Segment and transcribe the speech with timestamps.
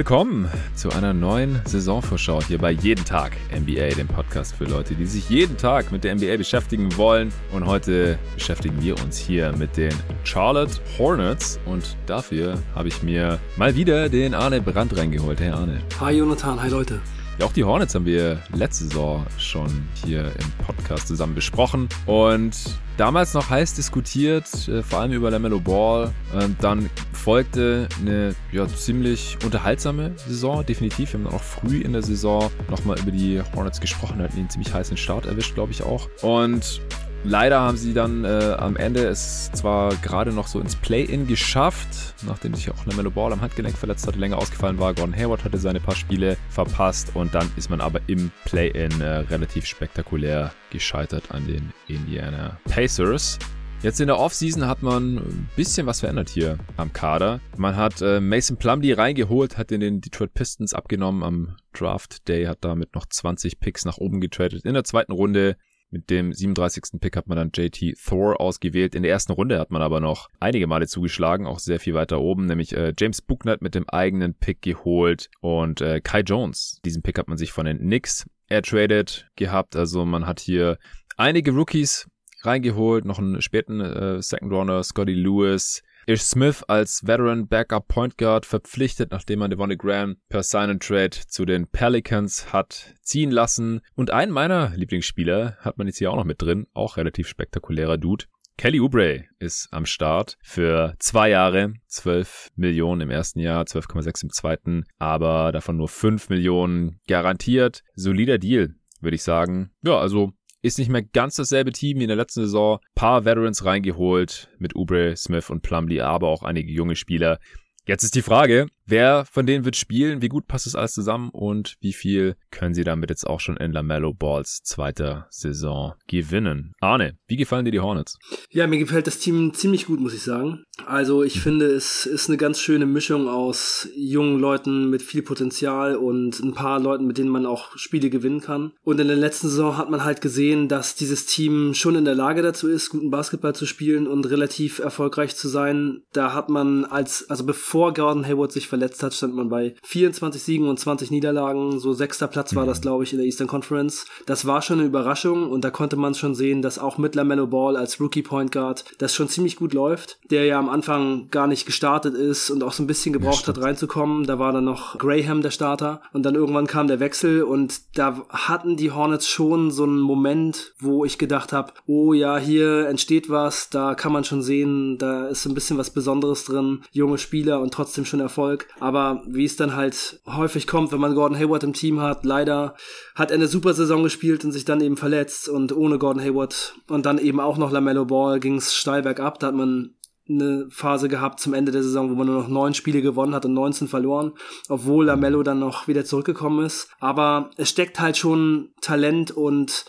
[0.00, 5.04] Willkommen zu einer neuen Saisonvorschau hier bei Jeden Tag NBA, dem Podcast für Leute, die
[5.04, 7.30] sich jeden Tag mit der NBA beschäftigen wollen.
[7.52, 9.92] Und heute beschäftigen wir uns hier mit den
[10.24, 11.60] Charlotte Hornets.
[11.66, 15.38] Und dafür habe ich mir mal wieder den Arne Brandt reingeholt.
[15.38, 15.82] Hey Arne.
[16.00, 16.98] Hi Jonathan, hi Leute.
[17.38, 22.54] Ja, auch die Hornets haben wir letzte Saison schon hier im Podcast zusammen besprochen und
[22.98, 26.12] damals noch heiß diskutiert, äh, vor allem über LaMelo Ball.
[26.38, 31.14] Ähm, dann folgte eine ja, ziemlich unterhaltsame Saison, definitiv.
[31.14, 34.72] Wir haben auch früh in der Saison nochmal über die Hornets gesprochen, hatten einen ziemlich
[34.72, 36.08] heißen Start erwischt, glaube ich auch.
[36.22, 36.82] Und
[37.22, 42.14] Leider haben sie dann äh, am Ende es zwar gerade noch so ins Play-In geschafft,
[42.26, 44.94] nachdem sich auch Lamelo Ball am Handgelenk verletzt hatte, länger ausgefallen war.
[44.94, 49.18] Gordon Hayward hatte seine paar Spiele verpasst und dann ist man aber im Play-In äh,
[49.18, 53.38] relativ spektakulär gescheitert an den Indiana Pacers.
[53.82, 57.40] Jetzt in der Offseason hat man ein bisschen was verändert hier am Kader.
[57.56, 62.44] Man hat äh, Mason Plumlee reingeholt, hat in den Detroit Pistons abgenommen am Draft Day,
[62.44, 64.64] hat damit noch 20 Picks nach oben getradet.
[64.64, 65.56] In der zweiten Runde
[65.90, 67.00] mit dem 37.
[67.00, 68.94] Pick hat man dann JT Thor ausgewählt.
[68.94, 72.20] In der ersten Runde hat man aber noch einige Male zugeschlagen, auch sehr viel weiter
[72.20, 76.80] oben, nämlich äh, James Booknight mit dem eigenen Pick geholt und äh, Kai Jones.
[76.84, 79.76] Diesen Pick hat man sich von den Knicks ertradet gehabt.
[79.76, 80.78] Also man hat hier
[81.16, 82.08] einige Rookies
[82.42, 88.18] reingeholt, noch einen späten äh, Second Runner, Scotty Lewis, Ish Smith als Veteran Backup Point
[88.18, 93.30] Guard verpflichtet, nachdem man Devonne Graham per Sign and Trade zu den Pelicans hat ziehen
[93.30, 93.80] lassen.
[93.94, 97.96] Und einen meiner Lieblingsspieler hat man jetzt hier auch noch mit drin, auch relativ spektakulärer
[97.96, 98.24] Dude.
[98.58, 104.30] Kelly Oubre ist am Start für zwei Jahre, 12 Millionen im ersten Jahr, 12,6 im
[104.30, 107.84] zweiten, aber davon nur 5 Millionen garantiert.
[107.94, 109.70] Solider Deal, würde ich sagen.
[109.82, 112.78] Ja, also ist nicht mehr ganz dasselbe Team wie in der letzten Saison.
[112.94, 117.38] Paar Veterans reingeholt mit Ubre, Smith und Plumlee, aber auch einige junge Spieler.
[117.86, 121.30] Jetzt ist die Frage, wer von denen wird spielen, wie gut passt das alles zusammen
[121.30, 126.72] und wie viel können sie damit jetzt auch schon in LaMelo Balls zweiter Saison gewinnen?
[126.80, 128.18] Arne, wie gefallen dir die Hornets?
[128.50, 130.64] Ja, mir gefällt das Team ziemlich gut, muss ich sagen.
[130.86, 135.96] Also ich finde, es ist eine ganz schöne Mischung aus jungen Leuten mit viel Potenzial
[135.96, 138.72] und ein paar Leuten, mit denen man auch Spiele gewinnen kann.
[138.82, 142.14] Und in der letzten Saison hat man halt gesehen, dass dieses Team schon in der
[142.14, 146.02] Lage dazu ist, guten Basketball zu spielen und relativ erfolgreich zu sein.
[146.12, 149.74] Da hat man als, also bevor bevor Gordon Hayward sich verletzt hat, stand man bei
[149.82, 151.78] 24 Siegen und 20 Niederlagen.
[151.78, 152.82] So sechster Platz war das, mhm.
[152.82, 154.06] glaube ich, in der Eastern Conference.
[154.26, 157.46] Das war schon eine Überraschung und da konnte man schon sehen, dass auch mit LaMelo
[157.46, 160.18] Ball als Rookie Point Guard das schon ziemlich gut läuft.
[160.30, 163.48] Der ja am Anfang gar nicht gestartet ist und auch so ein bisschen gebraucht ja,
[163.48, 164.26] hat reinzukommen.
[164.26, 168.22] Da war dann noch Graham der Starter und dann irgendwann kam der Wechsel und da
[168.28, 173.30] hatten die Hornets schon so einen Moment, wo ich gedacht habe, oh ja, hier entsteht
[173.30, 176.82] was, da kann man schon sehen, da ist ein bisschen was Besonderes drin.
[176.92, 178.59] Junge Spieler und trotzdem schon Erfolg.
[178.78, 182.74] Aber wie es dann halt häufig kommt, wenn man Gordon Hayward im Team hat, leider
[183.14, 186.74] hat er eine super Saison gespielt und sich dann eben verletzt und ohne Gordon Hayward
[186.88, 189.38] und dann eben auch noch LaMelo Ball ging es steil bergab.
[189.38, 189.94] Da hat man
[190.30, 193.44] eine Phase gehabt zum Ende der Saison, wo man nur noch neun Spiele gewonnen hat
[193.44, 194.32] und 19 verloren,
[194.68, 196.88] obwohl Lamello dann noch wieder zurückgekommen ist.
[197.00, 199.84] Aber es steckt halt schon Talent und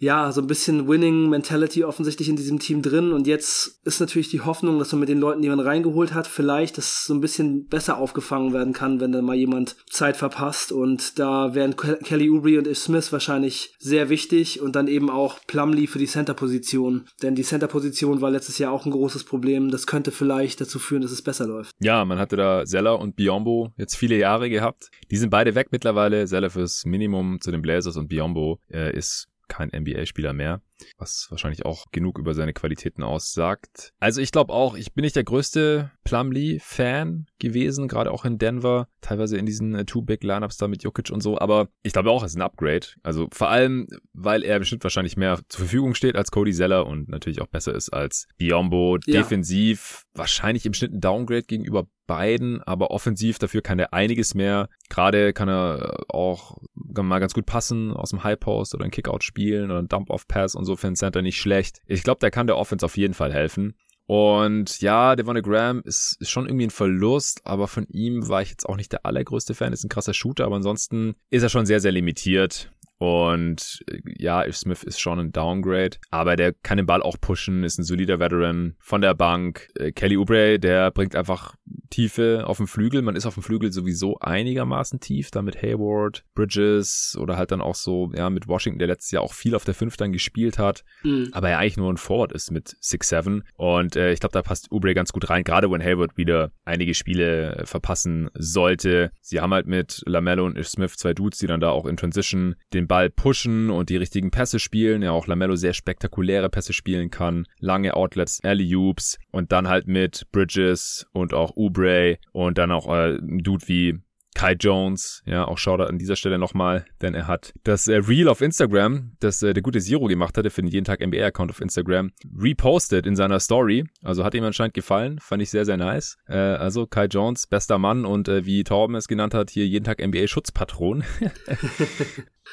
[0.00, 3.12] ja, so ein bisschen Winning Mentality offensichtlich in diesem Team drin.
[3.12, 6.28] Und jetzt ist natürlich die Hoffnung, dass man mit den Leuten, die man reingeholt hat,
[6.28, 10.70] vielleicht das so ein bisschen besser aufgefangen werden kann, wenn da mal jemand Zeit verpasst.
[10.70, 15.40] Und da wären Kelly Oubre und Ish Smith wahrscheinlich sehr wichtig und dann eben auch
[15.48, 17.06] Plumlee für die Center-Position.
[17.22, 19.70] Denn die Center-Position war letztes Jahr auch ein großes Problem.
[19.70, 21.74] Das könnte vielleicht dazu führen, dass es besser läuft.
[21.80, 24.90] Ja, man hatte da Zeller und Biombo jetzt viele Jahre gehabt.
[25.10, 26.26] Die sind beide weg mittlerweile.
[26.26, 30.60] Zeller fürs Minimum zu den Blazers und Biombo äh, ist kein NBA-Spieler mehr
[30.96, 33.92] was wahrscheinlich auch genug über seine Qualitäten aussagt.
[34.00, 38.88] Also ich glaube auch, ich bin nicht der größte Plumlee-Fan gewesen, gerade auch in Denver,
[39.00, 42.32] teilweise in diesen äh, Two-Big-Lineups da mit Jokic und so, aber ich glaube auch, es
[42.32, 42.86] ist ein Upgrade.
[43.02, 47.08] Also vor allem, weil er bestimmt wahrscheinlich mehr zur Verfügung steht als Cody Zeller und
[47.08, 48.98] natürlich auch besser ist als Biombo.
[49.06, 49.20] Ja.
[49.20, 54.68] Defensiv wahrscheinlich im Schnitt ein Downgrade gegenüber beiden, aber offensiv dafür kann er einiges mehr.
[54.88, 59.22] Gerade kann er auch mal ganz gut passen aus dem High Post oder ein Kickout
[59.22, 61.80] spielen oder ein Dump Off Pass und so für einen Center nicht schlecht.
[61.86, 63.74] Ich glaube, der kann der Offense auf jeden Fall helfen.
[64.06, 68.48] Und ja, Devonne Graham ist, ist schon irgendwie ein Verlust, aber von ihm war ich
[68.48, 69.74] jetzt auch nicht der allergrößte Fan.
[69.74, 72.72] Ist ein krasser Shooter, aber ansonsten ist er schon sehr, sehr limitiert.
[72.98, 77.16] Und äh, ja, Ish Smith ist schon ein Downgrade, aber der kann den Ball auch
[77.20, 79.68] pushen, ist ein solider Veteran von der Bank.
[79.78, 81.54] Äh, Kelly Oubre, der bringt einfach
[81.90, 83.02] Tiefe auf dem Flügel.
[83.02, 87.60] Man ist auf dem Flügel sowieso einigermaßen tief, da mit Hayward, Bridges oder halt dann
[87.60, 90.58] auch so, ja, mit Washington, der letztes Jahr auch viel auf der 5 dann gespielt
[90.58, 91.28] hat, mhm.
[91.32, 93.42] aber er eigentlich nur ein Forward ist mit 6-7.
[93.54, 96.94] Und äh, ich glaube, da passt Oubre ganz gut rein, gerade wenn Hayward wieder einige
[96.94, 99.10] Spiele äh, verpassen sollte.
[99.20, 101.96] Sie haben halt mit Lamello und Ish Smith zwei Dudes, die dann da auch in
[101.96, 105.02] Transition den Ball pushen und die richtigen Pässe spielen.
[105.02, 110.26] Ja, auch Lamello sehr spektakuläre Pässe spielen kann, lange Outlets, Alley-Oops und dann halt mit
[110.32, 114.00] Bridges und auch Oubre und dann auch äh, ein Dude wie
[114.38, 118.28] Kai Jones, ja, auch Shoutout an dieser Stelle nochmal, denn er hat das äh, Reel
[118.28, 121.60] auf Instagram, das äh, der gute Zero gemacht hatte für den jeden Tag NBA-Account auf
[121.60, 123.86] Instagram, repostet in seiner Story.
[124.00, 126.18] Also hat ihm anscheinend gefallen, fand ich sehr, sehr nice.
[126.28, 129.84] Äh, also Kai Jones, bester Mann und äh, wie Torben es genannt hat, hier jeden
[129.84, 131.02] Tag NBA-Schutzpatron.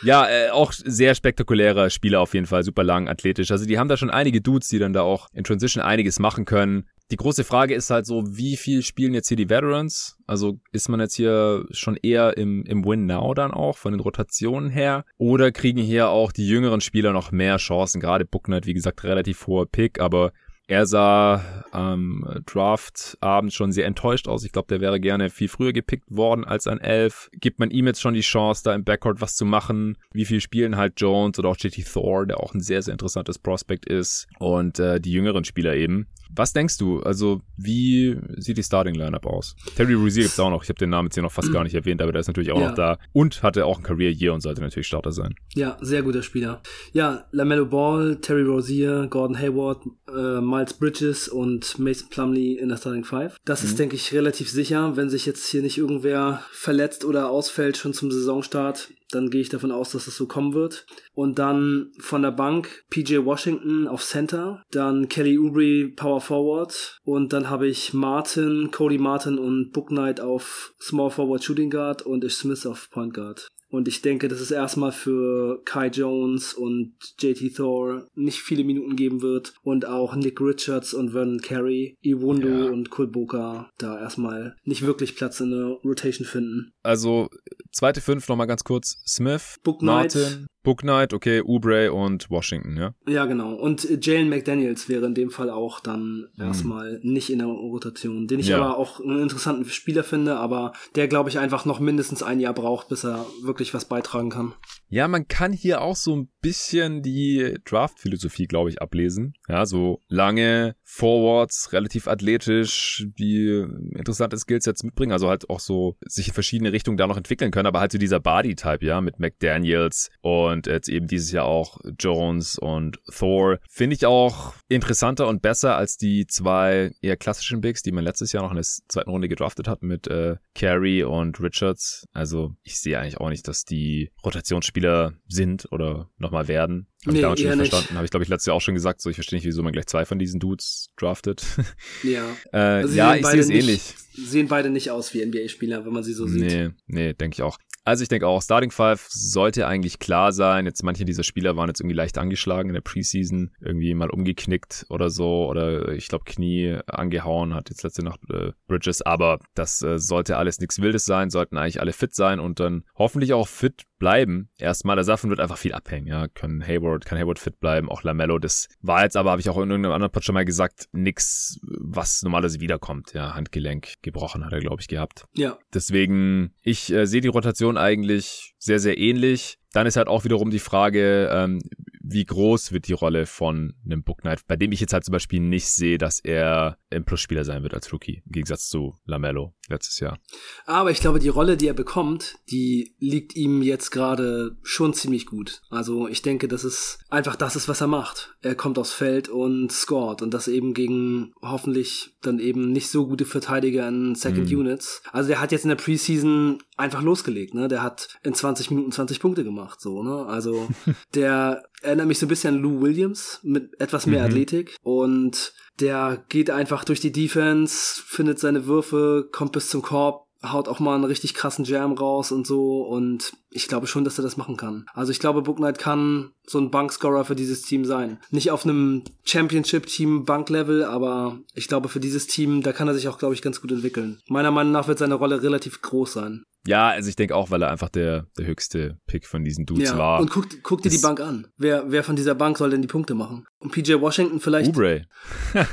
[0.04, 3.52] Ja, äh, auch sehr spektakulärer Spieler auf jeden Fall, super lang, athletisch.
[3.52, 6.46] Also die haben da schon einige Dudes, die dann da auch in Transition einiges machen
[6.46, 6.86] können.
[7.12, 10.18] Die große Frage ist halt so, wie viel spielen jetzt hier die Veterans?
[10.26, 14.00] Also ist man jetzt hier schon eher im, im Win Now dann auch von den
[14.00, 15.06] Rotationen her?
[15.18, 18.02] Oder kriegen hier auch die jüngeren Spieler noch mehr Chancen?
[18.02, 20.32] Gerade Booknight, wie gesagt, relativ hoher Pick, aber
[20.68, 24.44] er sah am ähm, Draftabend schon sehr enttäuscht aus.
[24.44, 27.30] Ich glaube, der wäre gerne viel früher gepickt worden als ein Elf.
[27.34, 29.96] Gibt man ihm jetzt schon die Chance, da im Backcourt was zu machen?
[30.12, 33.38] Wie viel spielen halt Jones oder auch JT Thor, der auch ein sehr, sehr interessantes
[33.38, 36.08] Prospect ist und äh, die jüngeren Spieler eben.
[36.36, 37.02] Was denkst du?
[37.02, 39.56] Also, wie sieht die Starting Lineup aus?
[39.76, 40.64] Terry Rozier gibt's auch noch.
[40.64, 42.52] Ich habe den Namen jetzt hier noch fast gar nicht erwähnt, aber der ist natürlich
[42.52, 42.70] auch ja.
[42.70, 45.36] noch da und hatte auch ein Career Year und sollte natürlich Starter sein.
[45.54, 46.62] Ja, sehr guter Spieler.
[46.94, 52.78] Ja, Lamello Ball, Terry Rozier, Gordon Hayward, äh, Miles Bridges und Mason Plumley in der
[52.78, 53.38] Starting Five.
[53.46, 53.70] Das mhm.
[53.70, 57.94] ist, denke ich, relativ sicher, wenn sich jetzt hier nicht irgendwer verletzt oder ausfällt schon
[57.94, 60.86] zum Saisonstart dann gehe ich davon aus, dass es so kommen wird.
[61.14, 67.34] Und dann von der Bank PJ Washington auf Center, dann Kelly Oubre Power Forward und
[67.34, 72.24] dann habe ich Martin, Cody Martin und Book Knight auf Small Forward Shooting Guard und
[72.24, 73.48] Ish Smith auf Point Guard.
[73.76, 78.96] Und ich denke, dass es erstmal für Kai Jones und JT Thor nicht viele Minuten
[78.96, 79.54] geben wird.
[79.64, 82.72] Und auch Nick Richards und Vernon Carey, Iwundo ja.
[82.72, 86.72] und Kulboka da erstmal nicht wirklich Platz in der Rotation finden.
[86.84, 87.28] Also,
[87.72, 88.98] zweite Fünf nochmal ganz kurz.
[89.06, 92.94] Smith, Book Martin, Book Knight, okay, Oubre und Washington, ja?
[93.08, 93.54] Ja, genau.
[93.54, 96.44] Und äh, Jalen McDaniels wäre in dem Fall auch dann mhm.
[96.44, 98.58] erstmal nicht in der Rotation, den ich ja.
[98.58, 102.54] aber auch einen interessanten Spieler finde, aber der, glaube ich, einfach noch mindestens ein Jahr
[102.54, 104.54] braucht, bis er wirklich was beitragen kann.
[104.88, 109.34] Ja, man kann hier auch so ein bisschen die Draft-Philosophie, glaube ich, ablesen.
[109.48, 113.66] Ja, so lange Forwards, relativ athletisch, die
[113.96, 117.68] interessante Skillsets mitbringen, also halt auch so sich in verschiedene Richtungen da noch entwickeln können,
[117.68, 122.58] aber halt so dieser Body-Type, ja, mit McDaniels und jetzt eben dieses Jahr auch Jones
[122.58, 127.92] und Thor, finde ich auch interessanter und besser als die zwei eher klassischen Bigs, die
[127.92, 132.08] man letztes Jahr noch in der zweiten Runde gedraftet hat mit äh, Carey und Richards.
[132.14, 136.88] Also ich sehe eigentlich auch nicht, dass die Rotationsspieler sind oder nochmal werden.
[137.06, 137.96] Habe nee, ich damals schon nicht verstanden.
[137.96, 139.02] Habe ich, glaube ich, letztes Jahr auch schon gesagt.
[139.02, 141.46] So, ich verstehe nicht, wieso man gleich zwei von diesen Dudes draftet.
[142.04, 142.26] Ja.
[142.52, 143.82] äh, also ja, ich sehe es ähnlich.
[144.14, 146.42] Sehen beide nicht aus wie NBA-Spieler, wenn man sie so sieht.
[146.42, 147.58] Nee, nee, denke ich auch.
[147.86, 150.66] Also ich denke auch, Starting Five sollte eigentlich klar sein.
[150.66, 154.88] Jetzt manche dieser Spieler waren jetzt irgendwie leicht angeschlagen in der Preseason, irgendwie mal umgeknickt
[154.90, 159.84] oder so oder ich glaube Knie angehauen hat jetzt letzte Nacht äh, Bridges, aber das
[159.84, 163.48] äh, sollte alles nichts Wildes sein, sollten eigentlich alle fit sein und dann hoffentlich auch
[163.48, 164.50] fit bleiben.
[164.58, 166.28] Erstmal, der davon wird einfach viel abhängen, ja.
[166.28, 168.40] Können Hayward, kann Hayward fit bleiben, auch Lamello.
[168.40, 171.60] Das war jetzt aber, habe ich auch in irgendeinem anderen Pod schon mal gesagt, nix,
[171.64, 173.14] was normalerweise wiederkommt.
[173.14, 175.26] Ja, Handgelenk gebrochen hat er, glaube ich, gehabt.
[175.34, 175.58] Ja.
[175.74, 179.58] Deswegen, ich äh, sehe die Rotation eigentlich sehr, sehr ähnlich.
[179.74, 181.62] Dann ist halt auch wiederum die Frage, ähm,
[182.08, 185.14] wie groß wird die Rolle von einem Book Knight, bei dem ich jetzt halt zum
[185.14, 189.54] Beispiel nicht sehe, dass er ein Plusspieler sein wird als Rookie, im Gegensatz zu Lamello
[189.68, 190.20] letztes Jahr.
[190.66, 195.26] Aber ich glaube, die Rolle, die er bekommt, die liegt ihm jetzt gerade schon ziemlich
[195.26, 195.62] gut.
[195.70, 198.36] Also ich denke, das ist einfach das ist, was er macht.
[198.42, 203.08] Er kommt aufs Feld und scored und das eben gegen hoffentlich dann eben nicht so
[203.08, 204.60] gute Verteidiger in Second mhm.
[204.60, 205.02] Units.
[205.12, 207.68] Also der hat jetzt in der Preseason einfach losgelegt, ne?
[207.68, 210.26] Der hat in 20 Minuten 20 Punkte gemacht, so, ne?
[210.26, 210.68] Also
[211.16, 214.26] der erinnert mich so ein bisschen an Lou Williams mit etwas mehr mhm.
[214.26, 220.25] Athletik und der geht einfach durch die Defense, findet seine Würfe, kommt bis zum Korb,
[220.44, 224.20] haut auch mal einen richtig krassen Jam raus und so und ich glaube schon, dass
[224.20, 224.86] er das machen kann.
[224.94, 228.20] Also ich glaube, Book Knight kann so ein Bankscorer für dieses Team sein.
[228.30, 233.08] Nicht auf einem Championship-Team Banklevel, aber ich glaube für dieses Team, da kann er sich
[233.08, 234.20] auch, glaube ich, ganz gut entwickeln.
[234.28, 236.44] Meiner Meinung nach wird seine Rolle relativ groß sein.
[236.68, 239.92] Ja, also ich denke auch, weil er einfach der, der höchste Pick von diesen Dudes
[239.92, 239.98] ja.
[239.98, 240.20] war.
[240.20, 241.48] Und guck, guck dir die Bank an.
[241.58, 243.46] Wer, wer von dieser Bank soll denn die Punkte machen?
[243.60, 244.70] Und PJ Washington vielleicht.
[244.70, 245.06] Ubre.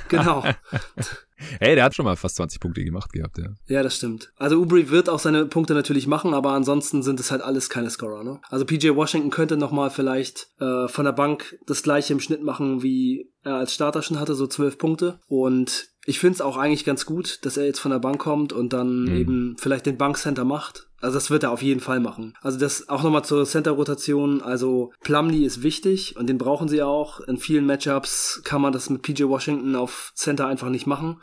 [0.08, 0.44] genau.
[1.60, 3.50] Hey, der hat schon mal fast 20 Punkte gemacht gehabt, ja.
[3.66, 4.32] Ja, das stimmt.
[4.36, 7.90] Also Ubri wird auch seine Punkte natürlich machen, aber ansonsten sind es halt alles keine
[7.90, 8.40] Scorer, ne?
[8.48, 12.82] Also PJ Washington könnte nochmal vielleicht äh, von der Bank das gleiche im Schnitt machen,
[12.82, 15.20] wie er als Starter schon hatte, so 12 Punkte.
[15.26, 18.52] Und ich finde es auch eigentlich ganz gut, dass er jetzt von der Bank kommt
[18.52, 19.16] und dann mhm.
[19.16, 20.88] eben vielleicht den Bankcenter macht.
[21.02, 22.34] Also das wird er auf jeden Fall machen.
[22.40, 24.40] Also das auch nochmal zur Center-Rotation.
[24.40, 27.20] Also Plumlee ist wichtig und den brauchen sie auch.
[27.20, 31.20] In vielen Matchups kann man das mit PJ Washington auf Center einfach nicht machen.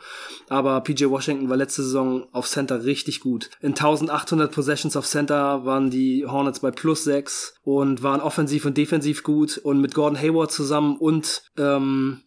[0.50, 3.50] Aber PJ Washington war letzte Saison auf Center richtig gut.
[3.62, 8.76] In 1800 Possessions auf Center waren die Hornets bei plus 6 und waren offensiv und
[8.76, 9.56] defensiv gut.
[9.56, 12.20] Und mit Gordon Hayward zusammen und ähm,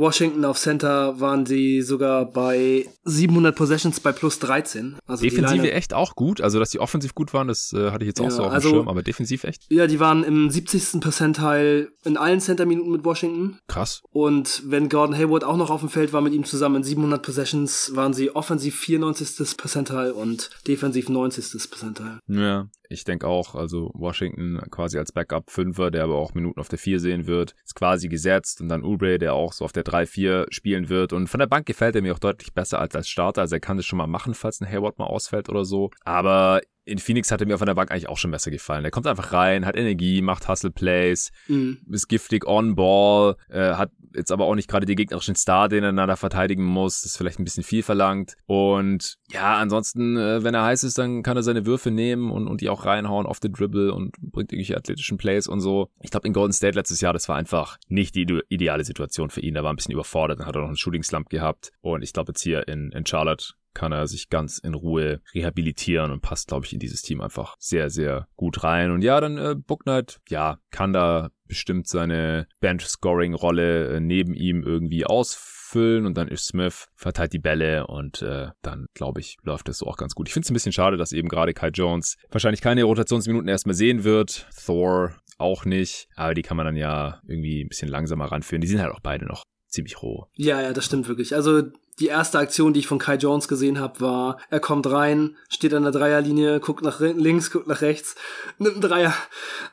[0.00, 4.96] Washington auf Center waren sie sogar bei 700 Possessions bei plus 13.
[5.06, 6.40] Also Defensive echt auch gut.
[6.40, 8.52] Also, dass die offensiv gut waren, das äh, hatte ich jetzt auch ja, so auf
[8.52, 9.64] also, dem Schirm, aber defensiv echt?
[9.70, 11.00] Ja, die waren im 70.
[11.00, 13.58] Percentile in allen Center-Minuten mit Washington.
[13.68, 14.02] Krass.
[14.10, 17.22] Und wenn Gordon Hayward auch noch auf dem Feld war mit ihm zusammen in 700
[17.22, 19.56] Possessions, waren sie offensiv 94.
[19.56, 21.70] Percentile und defensiv 90.
[21.70, 22.18] Percentile.
[22.26, 26.78] Ja, ich denke auch, also Washington quasi als Backup-Fünfer, der aber auch Minuten auf der
[26.78, 30.46] 4 sehen wird, ist quasi gesetzt und dann Oubre, der auch so auf der 3-4
[30.52, 31.12] spielen wird.
[31.12, 33.60] Und von der Bank gefällt er mir auch deutlich besser als als Starter, also er
[33.60, 37.30] kann das schon mal machen, falls ein Hayward mal ausfällt oder so, aber in Phoenix
[37.30, 38.84] hat er mir von der Bank eigentlich auch schon besser gefallen.
[38.84, 41.78] Er kommt einfach rein, hat Energie, macht Hustle Plays, mhm.
[41.90, 45.84] ist giftig on Ball, äh, hat jetzt aber auch nicht gerade die gegnerischen Star, den
[45.84, 47.02] er einander verteidigen muss.
[47.02, 48.34] Das ist vielleicht ein bisschen viel verlangt.
[48.46, 52.48] Und ja, ansonsten, äh, wenn er heiß ist, dann kann er seine Würfe nehmen und,
[52.48, 55.90] und die auch reinhauen auf the Dribble und bringt irgendwelche athletischen Plays und so.
[56.00, 59.40] Ich glaube, in Golden State letztes Jahr, das war einfach nicht die ideale Situation für
[59.40, 59.54] ihn.
[59.54, 61.70] Er war ein bisschen überfordert, dann hat er noch einen Shooting Slump gehabt.
[61.80, 66.10] Und ich glaube, jetzt hier in, in Charlotte kann er sich ganz in Ruhe rehabilitieren
[66.10, 68.90] und passt, glaube ich, in dieses Team einfach sehr, sehr gut rein.
[68.90, 75.04] Und ja, dann äh, Booknight, ja, kann da bestimmt seine Bench-Scoring-Rolle äh, neben ihm irgendwie
[75.04, 79.78] ausfüllen und dann ist Smith, verteilt die Bälle und äh, dann, glaube ich, läuft das
[79.78, 80.28] so auch ganz gut.
[80.28, 83.74] Ich finde es ein bisschen schade, dass eben gerade Kai Jones wahrscheinlich keine Rotationsminuten erstmal
[83.74, 84.48] sehen wird.
[84.64, 88.60] Thor auch nicht, aber die kann man dann ja irgendwie ein bisschen langsamer ranführen.
[88.60, 90.26] Die sind halt auch beide noch ziemlich roh.
[90.34, 91.34] Ja, ja, das stimmt wirklich.
[91.34, 91.62] Also
[92.00, 95.74] die erste Aktion, die ich von Kai Jones gesehen habe, war, er kommt rein, steht
[95.74, 98.14] an der Dreierlinie, guckt nach links, guckt nach rechts,
[98.58, 99.14] nimmt einen Dreier.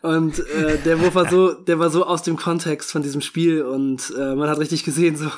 [0.01, 3.61] Und äh, der Wurf war so, der war so aus dem Kontext von diesem Spiel
[3.61, 5.31] und äh, man hat richtig gesehen, so,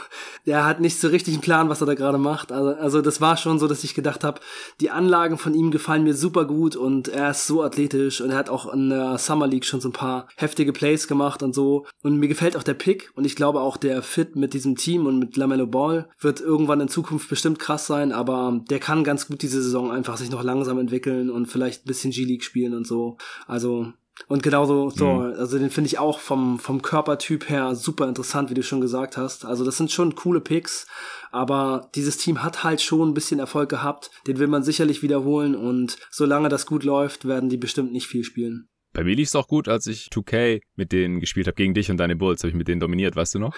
[0.47, 2.51] der hat nicht so richtig einen Plan, was er da gerade macht.
[2.51, 4.41] Also, also das war schon so, dass ich gedacht habe,
[4.81, 8.37] die Anlagen von ihm gefallen mir super gut und er ist so athletisch und er
[8.37, 11.85] hat auch in der Summer League schon so ein paar heftige Plays gemacht und so.
[12.01, 15.05] Und mir gefällt auch der Pick und ich glaube auch der Fit mit diesem Team
[15.05, 19.27] und mit LaMelo Ball wird irgendwann in Zukunft bestimmt krass sein, aber der kann ganz
[19.27, 22.87] gut diese Saison einfach sich noch langsam entwickeln und vielleicht ein bisschen G-League spielen und
[22.87, 23.17] so.
[23.47, 23.93] Also
[24.27, 25.39] und genauso Thor, mhm.
[25.39, 29.17] also den finde ich auch vom, vom Körpertyp her super interessant, wie du schon gesagt
[29.17, 29.45] hast.
[29.45, 30.87] Also das sind schon coole Picks,
[31.31, 34.11] aber dieses Team hat halt schon ein bisschen Erfolg gehabt.
[34.27, 38.23] Den will man sicherlich wiederholen und solange das gut läuft, werden die bestimmt nicht viel
[38.23, 38.67] spielen.
[38.99, 41.89] Bei mir lief es auch gut, als ich 2K mit denen gespielt habe, gegen dich
[41.89, 43.55] und deine Bulls, habe ich mit denen dominiert, weißt du noch?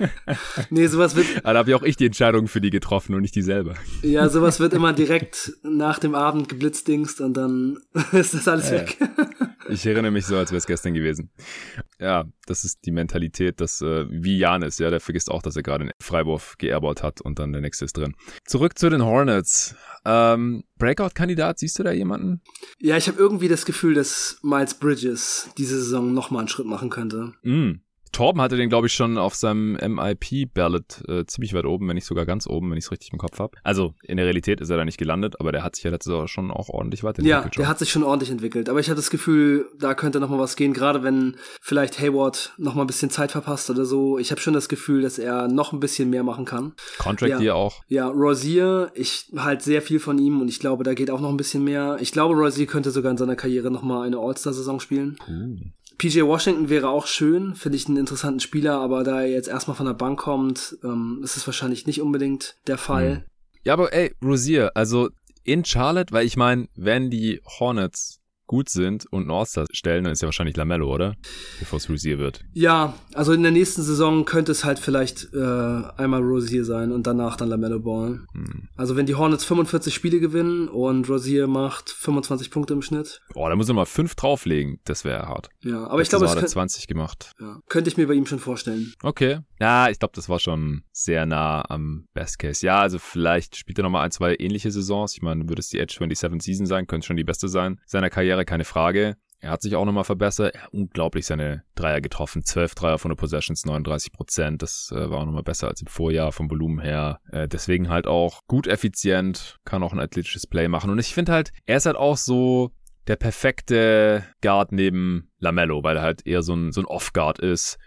[0.70, 1.26] nee, sowas wird.
[1.42, 3.74] Aber da habe ja auch ich die Entscheidung für die getroffen und nicht die selber.
[4.00, 7.76] ja, sowas wird immer direkt nach dem Abend geblitzdingst und dann
[8.12, 8.96] ist das alles ja, weg.
[9.70, 11.30] Ich erinnere mich so, als wäre es gestern gewesen.
[11.98, 15.62] Ja, das ist die Mentalität, dass äh, wie Janis, ja, der vergisst auch, dass er
[15.62, 18.14] gerade einen Freiwurf geairballt hat und dann der nächste ist drin.
[18.44, 19.74] Zurück zu den Hornets.
[20.04, 22.40] Ähm, Breakout-Kandidat, siehst du da jemanden?
[22.78, 26.90] Ja, ich habe irgendwie das Gefühl, dass Miles Bridges diese Saison nochmal einen Schritt machen
[26.90, 27.34] könnte.
[27.42, 27.82] Mm.
[28.12, 32.06] Torben hatte den, glaube ich, schon auf seinem MIP-Ballot äh, ziemlich weit oben, wenn nicht
[32.06, 33.56] sogar ganz oben, wenn ich es richtig im Kopf habe.
[33.62, 36.12] Also in der Realität ist er da nicht gelandet, aber der hat sich ja letztes
[36.12, 37.56] Jahr schon auch ordentlich weiterentwickelt.
[37.56, 38.68] Ja, der hat sich schon ordentlich entwickelt.
[38.68, 42.54] Aber ich habe das Gefühl, da könnte noch mal was gehen, gerade wenn vielleicht Hayward
[42.58, 44.18] noch mal ein bisschen Zeit verpasst oder so.
[44.18, 46.74] Ich habe schon das Gefühl, dass er noch ein bisschen mehr machen kann.
[46.98, 47.38] Contract ja.
[47.38, 47.82] hier auch.
[47.88, 51.30] Ja, Rosier, ich halt sehr viel von ihm und ich glaube, da geht auch noch
[51.30, 51.98] ein bisschen mehr.
[52.00, 55.16] Ich glaube, Rosier könnte sogar in seiner Karriere noch mal eine All-Star-Saison spielen.
[55.28, 55.56] Uh.
[56.00, 59.76] PJ Washington wäre auch schön, finde ich einen interessanten Spieler, aber da er jetzt erstmal
[59.76, 63.16] von der Bank kommt, ähm, ist es wahrscheinlich nicht unbedingt der Fall.
[63.16, 63.22] Hm.
[63.64, 65.10] Ja, aber ey, Rosier, also
[65.44, 68.19] in Charlotte, weil ich meine, wenn die Hornets
[68.50, 71.14] gut sind und einen All-Star stellen, dann ist ja wahrscheinlich Lamello, oder?
[71.60, 72.40] Bevor es Rosier wird.
[72.52, 77.06] Ja, also in der nächsten Saison könnte es halt vielleicht äh, einmal Rosier sein und
[77.06, 78.22] danach dann Lamello Ball.
[78.32, 78.68] Hm.
[78.76, 83.22] Also wenn die Hornets 45 Spiele gewinnen und Rosier macht 25 Punkte im Schnitt.
[83.36, 84.80] Oh, da muss er mal fünf drauflegen.
[84.84, 85.48] Das wäre hart.
[85.62, 87.30] Ja, aber Letzte ich glaube, es hat 20 gemacht.
[87.38, 88.92] Ja, könnte ich mir bei ihm schon vorstellen.
[89.04, 89.38] Okay.
[89.60, 92.66] Ja, ich glaube, das war schon sehr nah am Best Case.
[92.66, 95.14] Ja, also vielleicht spielt er nochmal ein, zwei ähnliche Saisons.
[95.14, 97.78] Ich meine, würde es die Edge 27 Season sein, könnte schon die beste sein.
[97.86, 99.16] Seiner Karriere, keine Frage.
[99.42, 100.54] Er hat sich auch nochmal verbessert.
[100.54, 102.44] Er hat unglaublich seine Dreier getroffen.
[102.44, 104.60] 12 Dreier von der Possessions, 39 Prozent.
[104.62, 107.20] Das äh, war auch nochmal besser als im Vorjahr vom Volumen her.
[107.32, 110.90] Äh, deswegen halt auch gut effizient, kann auch ein athletisches Play machen.
[110.90, 112.70] Und ich finde halt, er ist halt auch so
[113.06, 117.78] der perfekte Guard neben Lamello, weil er halt eher so ein, so ein Off-Guard ist,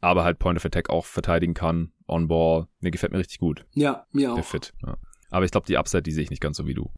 [0.00, 2.68] aber halt Point of Attack auch verteidigen kann, on-ball.
[2.80, 3.66] Mir gefällt mir richtig gut.
[3.74, 4.36] Ja, mir auch.
[4.36, 4.72] Der Fit.
[4.84, 4.96] Ja.
[5.30, 6.90] Aber ich glaube, die Upside, die sehe ich nicht ganz so wie du.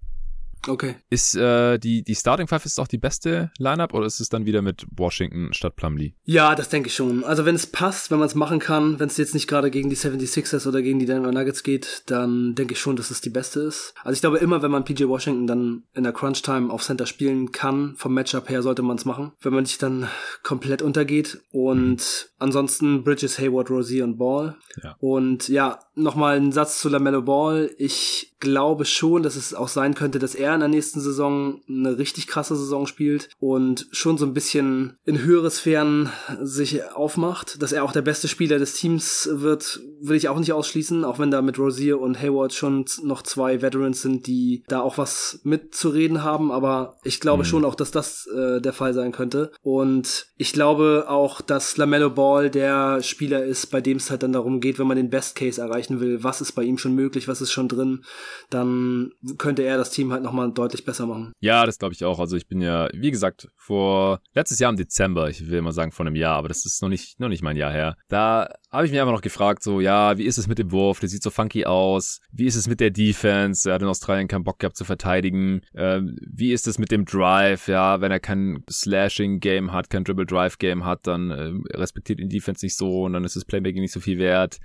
[0.69, 0.97] Okay.
[1.11, 4.47] Ist äh, die, die Starting Five ist auch die beste Lineup oder ist es dann
[4.47, 6.15] wieder mit Washington statt Plumlee?
[6.25, 7.25] Ja, das denke ich schon.
[7.25, 9.91] Also wenn es passt, wenn man es machen kann, wenn es jetzt nicht gerade gegen
[9.91, 13.31] die 76ers oder gegen die Denver Nuggets geht, dann denke ich schon, dass es die
[13.31, 13.95] beste ist.
[14.03, 17.07] Also ich glaube immer, wenn man PJ Washington dann in der Crunch Time auf Center
[17.07, 19.33] spielen kann, vom Matchup her sollte man es machen.
[19.41, 20.09] Wenn man nicht dann
[20.43, 22.29] komplett untergeht und mhm.
[22.39, 24.57] ansonsten Bridges, Hayward, Rosie und Ball.
[24.83, 24.97] Ja.
[24.99, 27.71] Und ja, nochmal ein Satz zu LaMelo Ball.
[27.79, 31.99] Ich glaube schon, dass es auch sein könnte, dass er in der nächsten Saison eine
[31.99, 36.11] richtig krasse Saison spielt und schon so ein bisschen in höhere Sphären
[36.41, 37.61] sich aufmacht.
[37.61, 41.19] Dass er auch der beste Spieler des Teams wird, will ich auch nicht ausschließen, auch
[41.19, 45.41] wenn da mit Rosier und Hayward schon noch zwei Veterans sind, die da auch was
[45.43, 46.53] mitzureden haben.
[46.53, 47.49] Aber ich glaube mhm.
[47.49, 49.51] schon auch, dass das äh, der Fall sein könnte.
[49.63, 54.33] Und ich glaube auch, dass LaMelo Ball der Spieler ist, bei dem es halt dann
[54.33, 57.29] darum geht, wenn man den Best Case erreichen will, was ist bei ihm schon möglich,
[57.29, 58.05] was ist schon drin
[58.51, 61.33] dann könnte er das Team halt nochmal deutlich besser machen.
[61.41, 62.19] Ja, das glaube ich auch.
[62.19, 65.93] Also ich bin ja, wie gesagt, vor letztes Jahr im Dezember, ich will mal sagen
[65.93, 67.97] vor einem Jahr, aber das ist noch nicht, noch nicht mein Jahr her.
[68.09, 71.01] Da habe ich mich einfach noch gefragt, so, ja, wie ist es mit dem Wurf?
[71.01, 72.21] Der sieht so funky aus.
[72.33, 73.71] Wie ist es mit der Defense?
[73.71, 75.61] Er hat in Australien keinen Bock gehabt zu verteidigen.
[75.75, 77.69] Ähm, wie ist es mit dem Drive?
[77.69, 82.77] Ja, wenn er kein Slashing-Game hat, kein Dribble-Drive-Game hat, dann äh, respektiert ihn Defense nicht
[82.77, 84.59] so und dann ist das Playmaking nicht so viel wert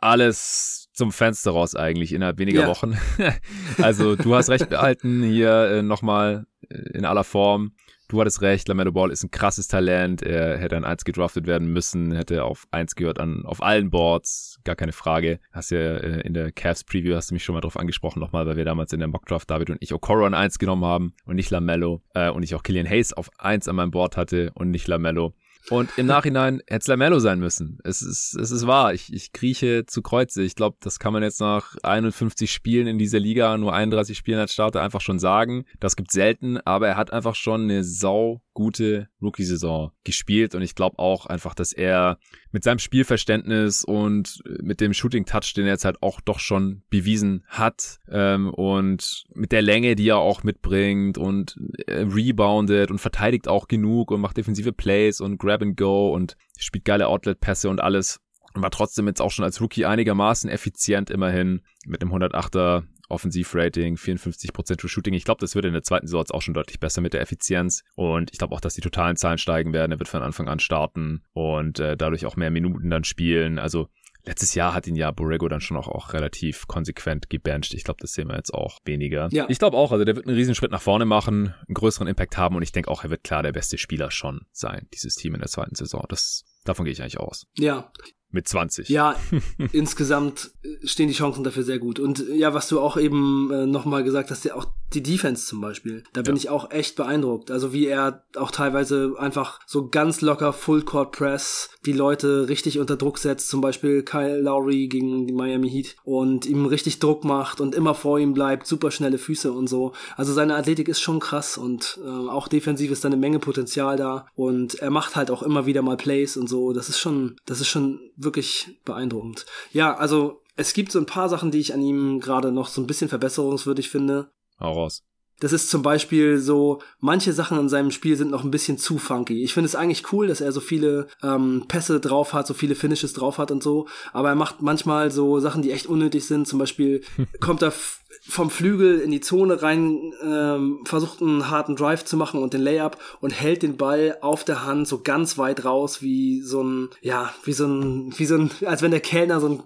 [0.00, 2.68] alles zum Fenster raus eigentlich innerhalb weniger ja.
[2.68, 2.96] Wochen.
[3.82, 7.72] also du hast recht behalten hier äh, nochmal äh, in aller Form.
[8.08, 10.20] Du hattest recht, Lamelo Ball ist ein krasses Talent.
[10.20, 14.58] Er hätte an eins gedraftet werden müssen, hätte auf eins gehört an auf allen Boards,
[14.64, 15.38] gar keine Frage.
[15.52, 18.46] Hast ja äh, in der Cavs Preview hast du mich schon mal drauf angesprochen nochmal,
[18.46, 21.36] weil wir damals in der Mockdraft David und ich Okoro an eins genommen haben und
[21.36, 24.70] nicht Lamello äh, und ich auch Killian Hayes auf eins an meinem Board hatte und
[24.70, 25.32] nicht Lamello.
[25.68, 27.78] Und im Nachhinein hätte es Lamello sein müssen.
[27.84, 28.94] Es ist, es ist wahr.
[28.94, 30.42] Ich, ich krieche zu Kreuze.
[30.42, 34.40] Ich glaube, das kann man jetzt nach 51 Spielen in dieser Liga, nur 31 Spielen
[34.40, 35.64] als Starter einfach schon sagen.
[35.78, 40.54] Das gibt selten, aber er hat einfach schon eine sau gute Rookie-Saison gespielt.
[40.54, 42.18] Und ich glaube auch einfach, dass er
[42.52, 47.42] mit seinem Spielverständnis und mit dem Shooting-Touch, den er jetzt halt auch doch schon bewiesen
[47.48, 53.48] hat ähm, und mit der Länge, die er auch mitbringt und äh, reboundet und verteidigt
[53.48, 57.80] auch genug und macht defensive Plays und Grab and Go und spielt geile Outlet-Pässe und
[57.80, 58.20] alles
[58.54, 64.76] war trotzdem jetzt auch schon als Rookie einigermaßen effizient immerhin mit einem 108er Offensivrating, 54%
[64.76, 65.14] True Shooting.
[65.14, 67.82] Ich glaube, das wird in der zweiten Saison auch schon deutlich besser mit der Effizienz.
[67.96, 69.92] Und ich glaube auch, dass die totalen Zahlen steigen werden.
[69.92, 73.58] Er wird von Anfang an starten und äh, dadurch auch mehr Minuten dann spielen.
[73.58, 73.88] Also
[74.26, 77.72] Letztes Jahr hat ihn ja Borrego dann schon auch, auch relativ konsequent gebencht.
[77.74, 79.28] Ich glaube, das sehen wir jetzt auch weniger.
[79.32, 79.46] Ja.
[79.48, 82.36] Ich glaube auch, also der wird einen riesen Schritt nach vorne machen, einen größeren Impact
[82.36, 85.34] haben und ich denke auch, er wird klar der beste Spieler schon sein, dieses Team
[85.34, 86.04] in der zweiten Saison.
[86.08, 87.46] Das, davon gehe ich eigentlich aus.
[87.56, 87.90] Ja,
[88.32, 88.88] mit 20.
[88.88, 89.16] Ja,
[89.72, 90.50] insgesamt
[90.84, 91.98] stehen die Chancen dafür sehr gut.
[91.98, 95.60] Und ja, was du auch eben äh, nochmal gesagt hast, ja auch die Defense zum
[95.60, 96.02] Beispiel.
[96.12, 96.40] Da bin ja.
[96.40, 97.50] ich auch echt beeindruckt.
[97.50, 102.78] Also wie er auch teilweise einfach so ganz locker Full Court Press die Leute richtig
[102.78, 103.48] unter Druck setzt.
[103.48, 107.94] Zum Beispiel Kyle Lowry gegen die Miami Heat und ihm richtig Druck macht und immer
[107.94, 109.92] vor ihm bleibt, super schnelle Füße und so.
[110.16, 113.96] Also seine Athletik ist schon krass und äh, auch defensiv ist da eine Menge Potenzial
[113.96, 116.72] da und er macht halt auch immer wieder mal Plays und so.
[116.72, 119.46] Das ist schon, das ist schon wirklich beeindruckend.
[119.72, 122.80] Ja, also es gibt so ein paar Sachen, die ich an ihm gerade noch so
[122.80, 124.30] ein bisschen verbesserungswürdig finde.
[124.58, 125.02] Hau raus.
[125.40, 128.98] Das ist zum Beispiel so, manche Sachen in seinem Spiel sind noch ein bisschen zu
[128.98, 129.42] funky.
[129.42, 132.74] Ich finde es eigentlich cool, dass er so viele ähm, Pässe drauf hat, so viele
[132.74, 133.88] Finishes drauf hat und so.
[134.12, 136.46] Aber er macht manchmal so Sachen, die echt unnötig sind.
[136.46, 137.02] Zum Beispiel
[137.40, 137.72] kommt er
[138.20, 142.60] vom Flügel in die Zone rein, ähm, versucht einen harten Drive zu machen und den
[142.60, 146.88] Layup und hält den Ball auf der Hand so ganz weit raus wie so ein,
[147.00, 149.62] ja, wie so ein, wie so ein, als wenn der Kellner so ein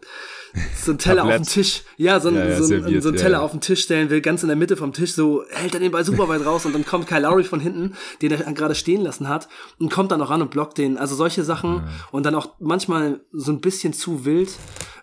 [0.77, 3.17] so ein Teller auf den Tisch, ja, so ein, ja, ja, so ein, so ein
[3.17, 5.75] Teller ja, auf den Tisch stellen will, ganz in der Mitte vom Tisch, so hält
[5.75, 8.53] er den Ball super weit raus und dann kommt Kyle Lowry von hinten, den er
[8.53, 9.49] gerade stehen lassen hat
[9.81, 10.97] und kommt dann noch ran und blockt den.
[10.97, 14.51] Also solche Sachen und dann auch manchmal so ein bisschen zu wild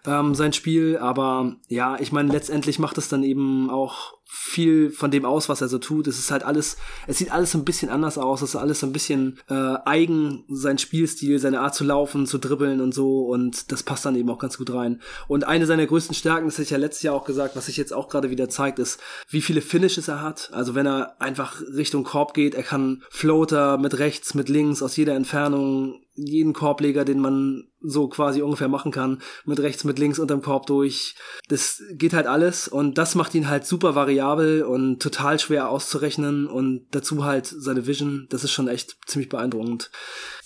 [0.05, 5.11] ähm, sein Spiel, aber ja, ich meine, letztendlich macht es dann eben auch viel von
[5.11, 6.07] dem aus, was er so tut.
[6.07, 8.41] Es ist halt alles, es sieht alles ein bisschen anders aus.
[8.41, 9.53] Es ist alles so ein bisschen äh,
[9.85, 13.25] eigen, sein Spielstil, seine Art zu laufen, zu dribbeln und so.
[13.25, 15.01] Und das passt dann eben auch ganz gut rein.
[15.27, 17.75] Und eine seiner größten Stärken, das hätte ich ja letztes Jahr auch gesagt, was sich
[17.75, 18.99] jetzt auch gerade wieder zeigt, ist,
[19.29, 20.49] wie viele Finishes er hat.
[20.53, 24.95] Also wenn er einfach Richtung Korb geht, er kann Floater mit rechts, mit links, aus
[24.95, 30.19] jeder Entfernung jeden Korbleger, den man so quasi ungefähr machen kann, mit rechts, mit links
[30.19, 31.15] unterm Korb durch.
[31.47, 36.47] Das geht halt alles und das macht ihn halt super variabel und total schwer auszurechnen
[36.47, 39.89] und dazu halt seine Vision, das ist schon echt ziemlich beeindruckend.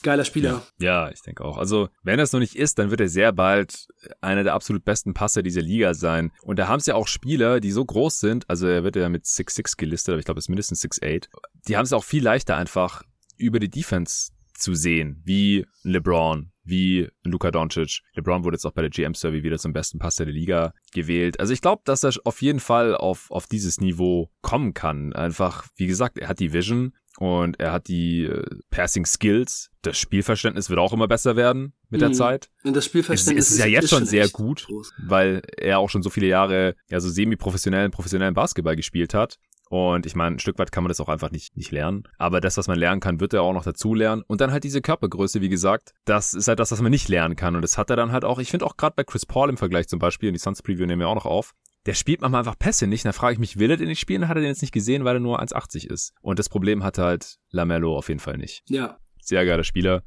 [0.03, 0.61] Geiler Spieler.
[0.77, 1.57] Ja, ja ich denke auch.
[1.57, 3.87] Also, wenn das noch nicht ist, dann wird er sehr bald
[4.21, 6.31] einer der absolut besten Passer dieser Liga sein.
[6.43, 9.09] Und da haben es ja auch Spieler, die so groß sind, also er wird ja
[9.09, 11.27] mit 6'6 gelistet, aber ich glaube, es ist mindestens 6'8.
[11.67, 13.01] Die haben es auch viel leichter einfach
[13.37, 18.01] über die Defense zu sehen, wie LeBron, wie Luka Doncic.
[18.15, 21.39] LeBron wurde jetzt auch bei der GM-Survey wieder zum besten Passer der Liga gewählt.
[21.39, 25.13] Also ich glaube, dass er auf jeden Fall auf, auf dieses Niveau kommen kann.
[25.13, 29.69] Einfach, wie gesagt, er hat die Vision und er hat die äh, Passing Skills.
[29.81, 32.13] Das Spielverständnis wird auch immer besser werden mit der mhm.
[32.13, 32.49] Zeit.
[32.63, 34.93] Und das Spielverständnis ist, ist, ist ja jetzt ist schon sehr gut, groß.
[35.05, 39.37] weil er auch schon so viele Jahre ja so semi-professionellen, professionellen Basketball gespielt hat.
[39.69, 42.03] Und ich meine, ein Stück weit kann man das auch einfach nicht, nicht lernen.
[42.17, 44.23] Aber das, was man lernen kann, wird er auch noch dazu lernen.
[44.27, 47.35] Und dann halt diese Körpergröße, wie gesagt, das ist halt das, was man nicht lernen
[47.35, 47.55] kann.
[47.55, 49.57] Und das hat er dann halt auch, ich finde auch gerade bei Chris Paul im
[49.57, 51.53] Vergleich zum Beispiel, in die Suns Preview nehmen wir auch noch auf,
[51.85, 53.05] der spielt manchmal einfach Pässe nicht.
[53.05, 54.27] Da frage ich mich, will er den nicht spielen?
[54.27, 56.13] Hat er den jetzt nicht gesehen, weil er nur 1,80 ist?
[56.21, 58.63] Und das Problem hatte halt Lamello auf jeden Fall nicht.
[58.69, 58.97] Ja.
[59.21, 60.03] Sehr geiler Spieler.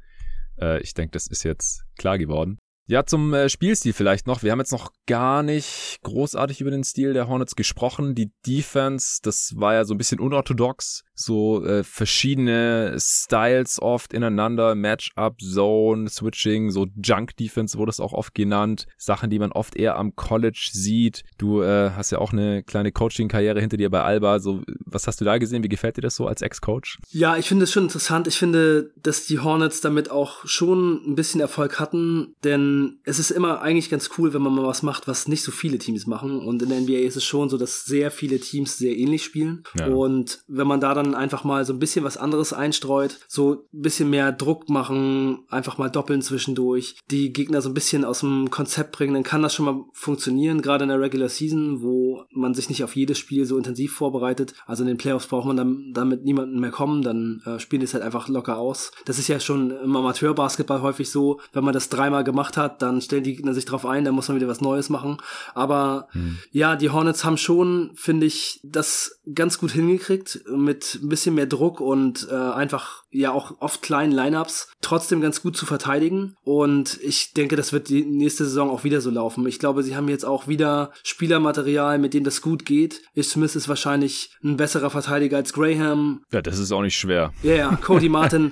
[0.59, 2.59] Äh, ich denke, das ist jetzt klar geworden.
[2.89, 4.41] Ja, zum äh, Spielstil vielleicht noch.
[4.41, 8.15] Wir haben jetzt noch gar nicht großartig über den Stil der Hornets gesprochen.
[8.15, 11.03] Die Defense, das war ja so ein bisschen unorthodox.
[11.19, 14.73] So äh, verschiedene Styles oft ineinander.
[14.73, 18.87] Matchup, Zone, Switching, so Junk Defense wurde es auch oft genannt.
[18.97, 21.23] Sachen, die man oft eher am College sieht.
[21.37, 24.39] Du äh, hast ja auch eine kleine Coaching-Karriere hinter dir bei Alba.
[24.39, 25.61] So, was hast du da gesehen?
[25.61, 26.99] Wie gefällt dir das so als Ex-Coach?
[27.11, 28.25] Ja, ich finde es schon interessant.
[28.27, 33.31] Ich finde, dass die Hornets damit auch schon ein bisschen Erfolg hatten, denn es ist
[33.31, 36.39] immer eigentlich ganz cool, wenn man mal was macht, was nicht so viele Teams machen.
[36.39, 39.63] Und in der NBA ist es schon so, dass sehr viele Teams sehr ähnlich spielen.
[39.77, 39.87] Ja.
[39.87, 43.81] Und wenn man da dann einfach mal so ein bisschen was anderes einstreut, so ein
[43.81, 48.49] bisschen mehr Druck machen, einfach mal doppeln zwischendurch, die Gegner so ein bisschen aus dem
[48.49, 52.53] Konzept bringen, dann kann das schon mal funktionieren, gerade in der Regular Season, wo man
[52.53, 54.53] sich nicht auf jedes Spiel so intensiv vorbereitet.
[54.65, 57.85] Also in den Playoffs braucht man dann damit niemanden mehr kommen, dann äh, spielen die
[57.85, 58.91] es halt einfach locker aus.
[59.05, 63.01] Das ist ja schon im Amateurbasketball häufig so, wenn man das dreimal gemacht hat, dann
[63.01, 65.17] stellen die Gegner sich drauf ein, dann muss man wieder was Neues machen.
[65.53, 66.39] Aber mhm.
[66.51, 71.45] ja, die Hornets haben schon, finde ich, das ganz gut hingekriegt mit ein bisschen mehr
[71.45, 76.35] Druck und äh, einfach ja auch oft kleinen Lineups trotzdem ganz gut zu verteidigen.
[76.43, 79.47] Und ich denke, das wird die nächste Saison auch wieder so laufen.
[79.47, 83.01] Ich glaube, sie haben jetzt auch wieder Spielermaterial, mit dem das gut geht.
[83.13, 86.23] Ich Smith ist wahrscheinlich ein besserer Verteidiger als Graham.
[86.31, 87.33] Ja, das ist auch nicht schwer.
[87.43, 88.51] Ja, ja, Cody Martin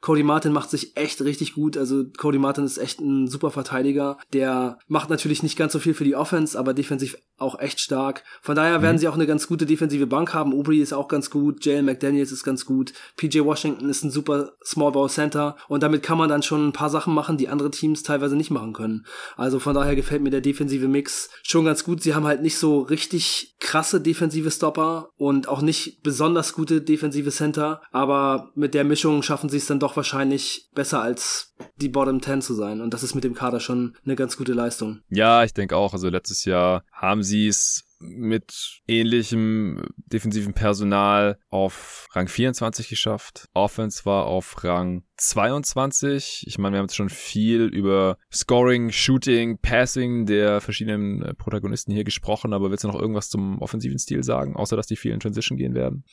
[0.00, 1.76] Cody Martin macht sich echt richtig gut.
[1.76, 4.18] Also Cody Martin ist echt ein super Verteidiger.
[4.32, 8.24] Der macht natürlich nicht ganz so viel für die Offense, aber defensiv auch echt stark.
[8.40, 9.00] Von daher werden mhm.
[9.00, 10.54] sie auch eine ganz gute defensive Bank haben.
[10.54, 11.64] Ubri ist auch ganz gut.
[11.64, 12.92] Jalen McDaniels ist ganz gut.
[13.16, 15.56] PJ Washington ist ein super Small Ball Center.
[15.68, 18.50] Und damit kann man dann schon ein paar Sachen machen, die andere Teams teilweise nicht
[18.50, 19.04] machen können.
[19.36, 22.02] Also von daher gefällt mir der defensive Mix schon ganz gut.
[22.02, 27.30] Sie haben halt nicht so richtig krasse defensive Stopper und auch nicht besonders gute defensive
[27.30, 27.82] Center.
[27.92, 32.42] Aber mit der Mischung schaffen sie es dann doch wahrscheinlich besser als die Bottom 10
[32.42, 32.80] zu sein.
[32.80, 35.02] Und das ist mit dem Kader schon eine ganz gute Leistung.
[35.08, 35.92] Ja, ich denke auch.
[35.92, 43.48] Also letztes Jahr haben sie es mit ähnlichem defensiven Personal auf Rang 24 geschafft.
[43.54, 46.44] Offense war auf Rang 22.
[46.46, 52.04] Ich meine, wir haben jetzt schon viel über Scoring, Shooting, Passing der verschiedenen Protagonisten hier
[52.04, 55.20] gesprochen, aber willst du noch irgendwas zum offensiven Stil sagen, außer dass die viel in
[55.20, 56.04] Transition gehen werden?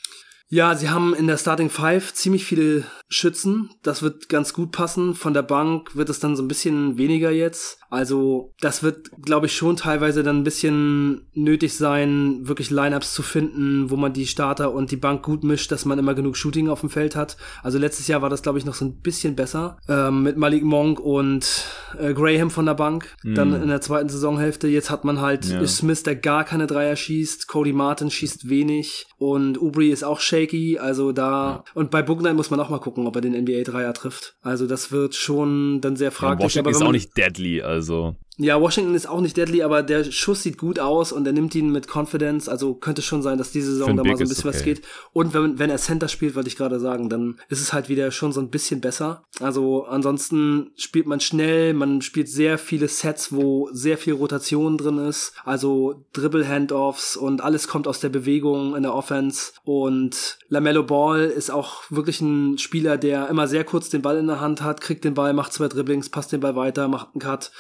[0.50, 3.72] Ja, sie haben in der Starting Five ziemlich viele Schützen.
[3.82, 5.16] Das wird ganz gut passen.
[5.16, 7.80] Von der Bank wird es dann so ein bisschen weniger jetzt.
[7.90, 13.22] Also das wird, glaube ich, schon teilweise dann ein bisschen nötig sein, wirklich Lineups zu
[13.22, 16.70] finden, wo man die Starter und die Bank gut mischt, dass man immer genug Shooting
[16.70, 17.38] auf dem Feld hat.
[17.62, 20.64] Also letztes Jahr war das, glaube ich, noch so ein bisschen besser ähm, mit Malik
[20.64, 21.66] Monk und
[22.00, 23.16] äh, Graham von der Bank.
[23.24, 23.36] Mm.
[23.36, 24.68] Dann in der zweiten Saisonhälfte.
[24.68, 25.66] Jetzt hat man halt ja.
[25.68, 27.48] Smith, der gar keine Dreier schießt.
[27.48, 30.80] Cody Martin schießt wenig und Ubri ist auch shaky.
[30.80, 31.64] Also da ja.
[31.74, 34.36] und bei Bugner muss man auch mal gucken, ob er den NBA Dreier trifft.
[34.42, 36.40] Also das wird schon dann sehr fraglich.
[36.40, 38.16] Ja, Washington ist auch nicht deadly, also.
[38.38, 41.54] Ja, Washington ist auch nicht deadly, aber der Schuss sieht gut aus und er nimmt
[41.54, 42.50] ihn mit Confidence.
[42.50, 44.58] Also könnte schon sein, dass diese Saison da mal so ein bisschen okay.
[44.58, 44.82] was geht.
[45.12, 48.10] Und wenn, wenn er Center spielt, wollte ich gerade sagen, dann ist es halt wieder
[48.10, 49.24] schon so ein bisschen besser.
[49.40, 54.98] Also ansonsten spielt man schnell, man spielt sehr viele Sets, wo sehr viel Rotation drin
[54.98, 55.34] ist.
[55.46, 59.52] Also Dribble-Handoffs und alles kommt aus der Bewegung in der Offense.
[59.64, 64.28] Und LaMelo Ball ist auch wirklich ein Spieler, der immer sehr kurz den Ball in
[64.28, 67.22] der Hand hat, kriegt den Ball, macht zwei Dribblings, passt den Ball weiter, macht einen
[67.22, 67.52] Cut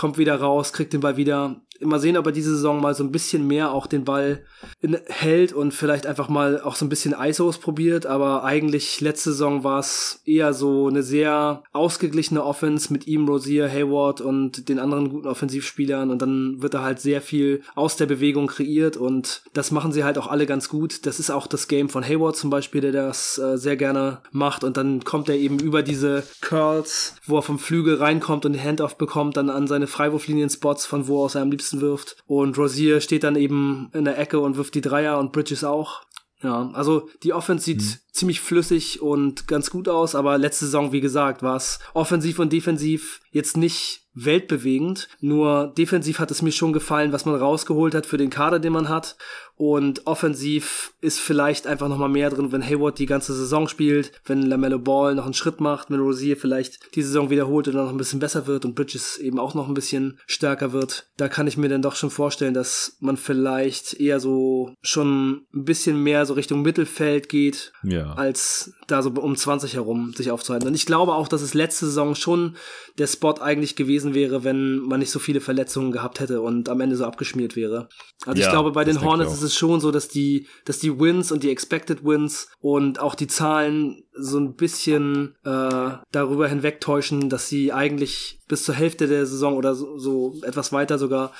[0.00, 3.04] kommt wieder raus, kriegt den Ball wieder mal sehen, ob er diese Saison mal so
[3.04, 4.44] ein bisschen mehr auch den Ball
[4.80, 8.06] in, hält und vielleicht einfach mal auch so ein bisschen ISOs probiert.
[8.06, 13.70] Aber eigentlich letzte Saison war es eher so eine sehr ausgeglichene Offense mit ihm, Rosier,
[13.70, 16.10] Hayward und den anderen guten Offensivspielern.
[16.10, 20.04] Und dann wird da halt sehr viel aus der Bewegung kreiert und das machen sie
[20.04, 21.06] halt auch alle ganz gut.
[21.06, 24.64] Das ist auch das Game von Hayward zum Beispiel, der das äh, sehr gerne macht.
[24.64, 28.62] Und dann kommt er eben über diese Curls, wo er vom Flügel reinkommt und den
[28.62, 32.16] Handoff bekommt, dann an seine Freiwurflinien-Spots, von wo aus er am liebsten Liebsten wirft.
[32.26, 36.02] Und Rosier steht dann eben in der Ecke und wirft die Dreier und Bridges auch.
[36.42, 37.96] Ja, also die Offense sieht mhm.
[38.12, 42.50] ziemlich flüssig und ganz gut aus, aber letzte Saison, wie gesagt, war es offensiv und
[42.50, 45.08] defensiv jetzt nicht weltbewegend.
[45.20, 48.72] Nur defensiv hat es mir schon gefallen, was man rausgeholt hat für den Kader, den
[48.72, 49.16] man hat.
[49.60, 54.10] Und offensiv ist vielleicht einfach noch mal mehr drin, wenn Hayward die ganze Saison spielt,
[54.24, 57.84] wenn LaMelo Ball noch einen Schritt macht, wenn Rosier vielleicht die Saison wiederholt und dann
[57.84, 61.10] noch ein bisschen besser wird und Bridges eben auch noch ein bisschen stärker wird.
[61.18, 65.64] Da kann ich mir dann doch schon vorstellen, dass man vielleicht eher so schon ein
[65.66, 68.14] bisschen mehr so Richtung Mittelfeld geht, ja.
[68.14, 70.68] als da so um 20 herum sich aufzuhalten.
[70.68, 72.56] Und ich glaube auch, dass es letzte Saison schon
[72.96, 76.80] der Spot eigentlich gewesen wäre, wenn man nicht so viele Verletzungen gehabt hätte und am
[76.80, 77.90] Ende so abgeschmiert wäre.
[78.24, 80.98] Also ja, ich glaube, bei den Hornets ist es schon so, dass die, dass die
[80.98, 87.28] Wins und die Expected Wins und auch die Zahlen so ein bisschen äh, darüber hinwegtäuschen,
[87.28, 91.32] dass sie eigentlich bis zur Hälfte der Saison oder so, so etwas weiter sogar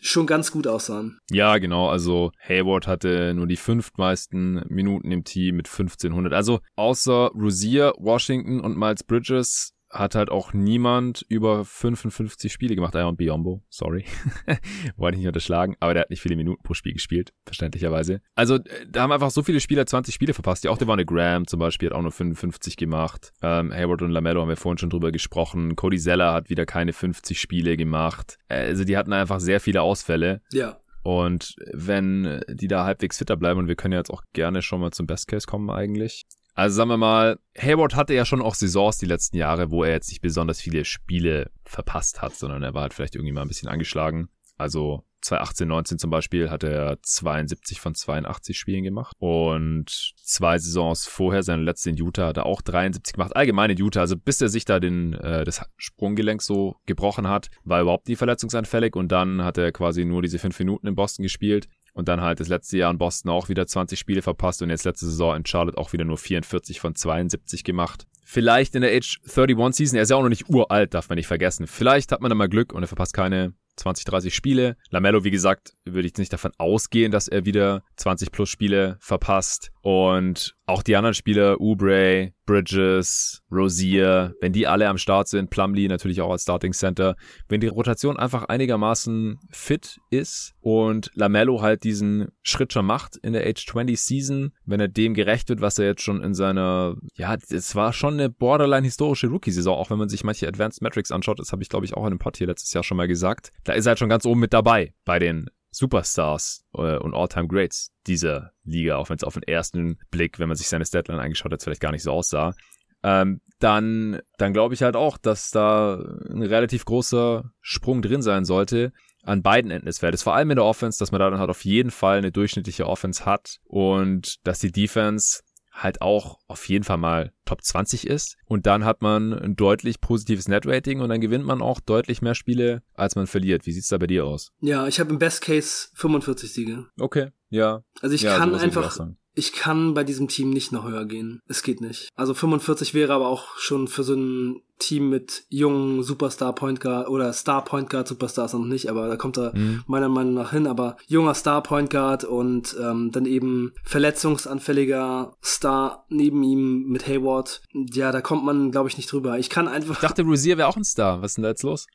[0.00, 1.18] schon ganz gut aussahen.
[1.30, 1.88] Ja, genau.
[1.88, 6.32] Also Hayward hatte nur die fünftmeisten Minuten im Team mit 1500.
[6.32, 12.96] Also außer Rosier, Washington und Miles Bridges hat halt auch niemand über 55 Spiele gemacht.
[12.96, 14.04] Ah und Biombo, sorry.
[14.96, 18.22] Wollte ich nicht unterschlagen, aber der hat nicht viele Minuten pro Spiel gespielt, verständlicherweise.
[18.34, 20.64] Also, äh, da haben einfach so viele Spieler 20 Spiele verpasst.
[20.64, 23.32] Ja, auch Devonne Graham zum Beispiel hat auch nur 55 gemacht.
[23.42, 25.76] Ähm, Hayward und Lamello haben wir vorhin schon drüber gesprochen.
[25.76, 28.38] Cody Zeller hat wieder keine 50 Spiele gemacht.
[28.48, 30.40] Äh, also, die hatten einfach sehr viele Ausfälle.
[30.52, 30.78] Ja.
[31.02, 34.80] Und wenn die da halbwegs fitter bleiben, und wir können ja jetzt auch gerne schon
[34.80, 36.24] mal zum Best Case kommen eigentlich,
[36.54, 39.92] also sagen wir mal, Hayward hatte ja schon auch Saisons die letzten Jahre, wo er
[39.92, 43.48] jetzt nicht besonders viele Spiele verpasst hat, sondern er war halt vielleicht irgendwie mal ein
[43.48, 44.28] bisschen angeschlagen.
[44.58, 49.16] Also 2018, 19 zum Beispiel hat er 72 von 82 Spielen gemacht.
[49.18, 53.34] Und zwei Saisons vorher, seine letzte in Utah, hat er auch 73 gemacht.
[53.36, 57.48] Allgemein in Utah, also bis er sich da den, äh, das Sprunggelenk so gebrochen hat,
[57.64, 58.96] war überhaupt nie verletzungsanfällig.
[58.96, 61.68] Und dann hat er quasi nur diese fünf Minuten in Boston gespielt.
[61.94, 64.84] Und dann halt das letzte Jahr in Boston auch wieder 20 Spiele verpasst und jetzt
[64.84, 68.06] letzte Saison in Charlotte auch wieder nur 44 von 72 gemacht.
[68.24, 71.16] Vielleicht in der Age 31 Season, er ist ja auch noch nicht uralt, darf man
[71.16, 71.66] nicht vergessen.
[71.66, 74.76] Vielleicht hat man da mal Glück und er verpasst keine 20, 30 Spiele.
[74.90, 79.70] Lamello, wie gesagt, würde ich nicht davon ausgehen, dass er wieder 20 plus Spiele verpasst.
[79.82, 85.88] Und auch die anderen Spieler, Oubre, Bridges, Rosier, wenn die alle am Start sind, Plumlee
[85.88, 87.16] natürlich auch als Starting Center,
[87.48, 93.32] wenn die Rotation einfach einigermaßen fit ist und Lamello halt diesen Schritt schon macht in
[93.32, 96.96] der Age 20 Season, wenn er dem gerecht wird, was er jetzt schon in seiner,
[97.14, 101.12] ja, es war schon eine borderline historische Rookie-Saison, auch wenn man sich manche Advanced Metrics
[101.12, 103.08] anschaut, das habe ich glaube ich auch in einem Pod hier letztes Jahr schon mal
[103.08, 107.14] gesagt, da ist er halt schon ganz oben mit dabei bei den Superstars äh, und
[107.14, 110.84] All-Time Greats dieser Liga, auch wenn es auf den ersten Blick, wenn man sich seine
[110.84, 112.54] Statline angeschaut hat, vielleicht gar nicht so aussah.
[113.02, 115.94] Ähm, dann, dann glaube ich halt auch, dass da
[116.30, 118.92] ein relativ großer Sprung drin sein sollte
[119.24, 120.22] an beiden Enden des Feldes.
[120.22, 122.86] Vor allem in der Offense, dass man da dann halt auf jeden Fall eine durchschnittliche
[122.86, 128.36] Offense hat und dass die Defense halt auch auf jeden Fall mal Top 20 ist.
[128.44, 132.34] Und dann hat man ein deutlich positives Netrating und dann gewinnt man auch deutlich mehr
[132.34, 133.66] Spiele, als man verliert.
[133.66, 134.52] Wie sieht's da bei dir aus?
[134.60, 136.86] Ja, ich habe im Best Case 45 Siege.
[136.98, 137.82] Okay, ja.
[138.00, 138.98] Also ich ja, kann einfach,
[139.34, 141.40] ich kann bei diesem Team nicht noch höher gehen.
[141.48, 142.08] Es geht nicht.
[142.14, 147.08] Also 45 wäre aber auch schon für so ein Team mit jungen Superstar Point Guard
[147.08, 149.84] oder Star Point Guard Superstars noch nicht, aber da kommt er mhm.
[149.86, 150.66] meiner Meinung nach hin.
[150.66, 157.62] Aber junger Star Point Guard und ähm, dann eben verletzungsanfälliger Star neben ihm mit Hayward.
[157.72, 159.38] Ja, da kommt man, glaube ich, nicht drüber.
[159.38, 159.94] Ich kann einfach.
[159.94, 161.22] Ich dachte, Rosier wäre auch ein Star.
[161.22, 161.86] Was ist denn da jetzt los?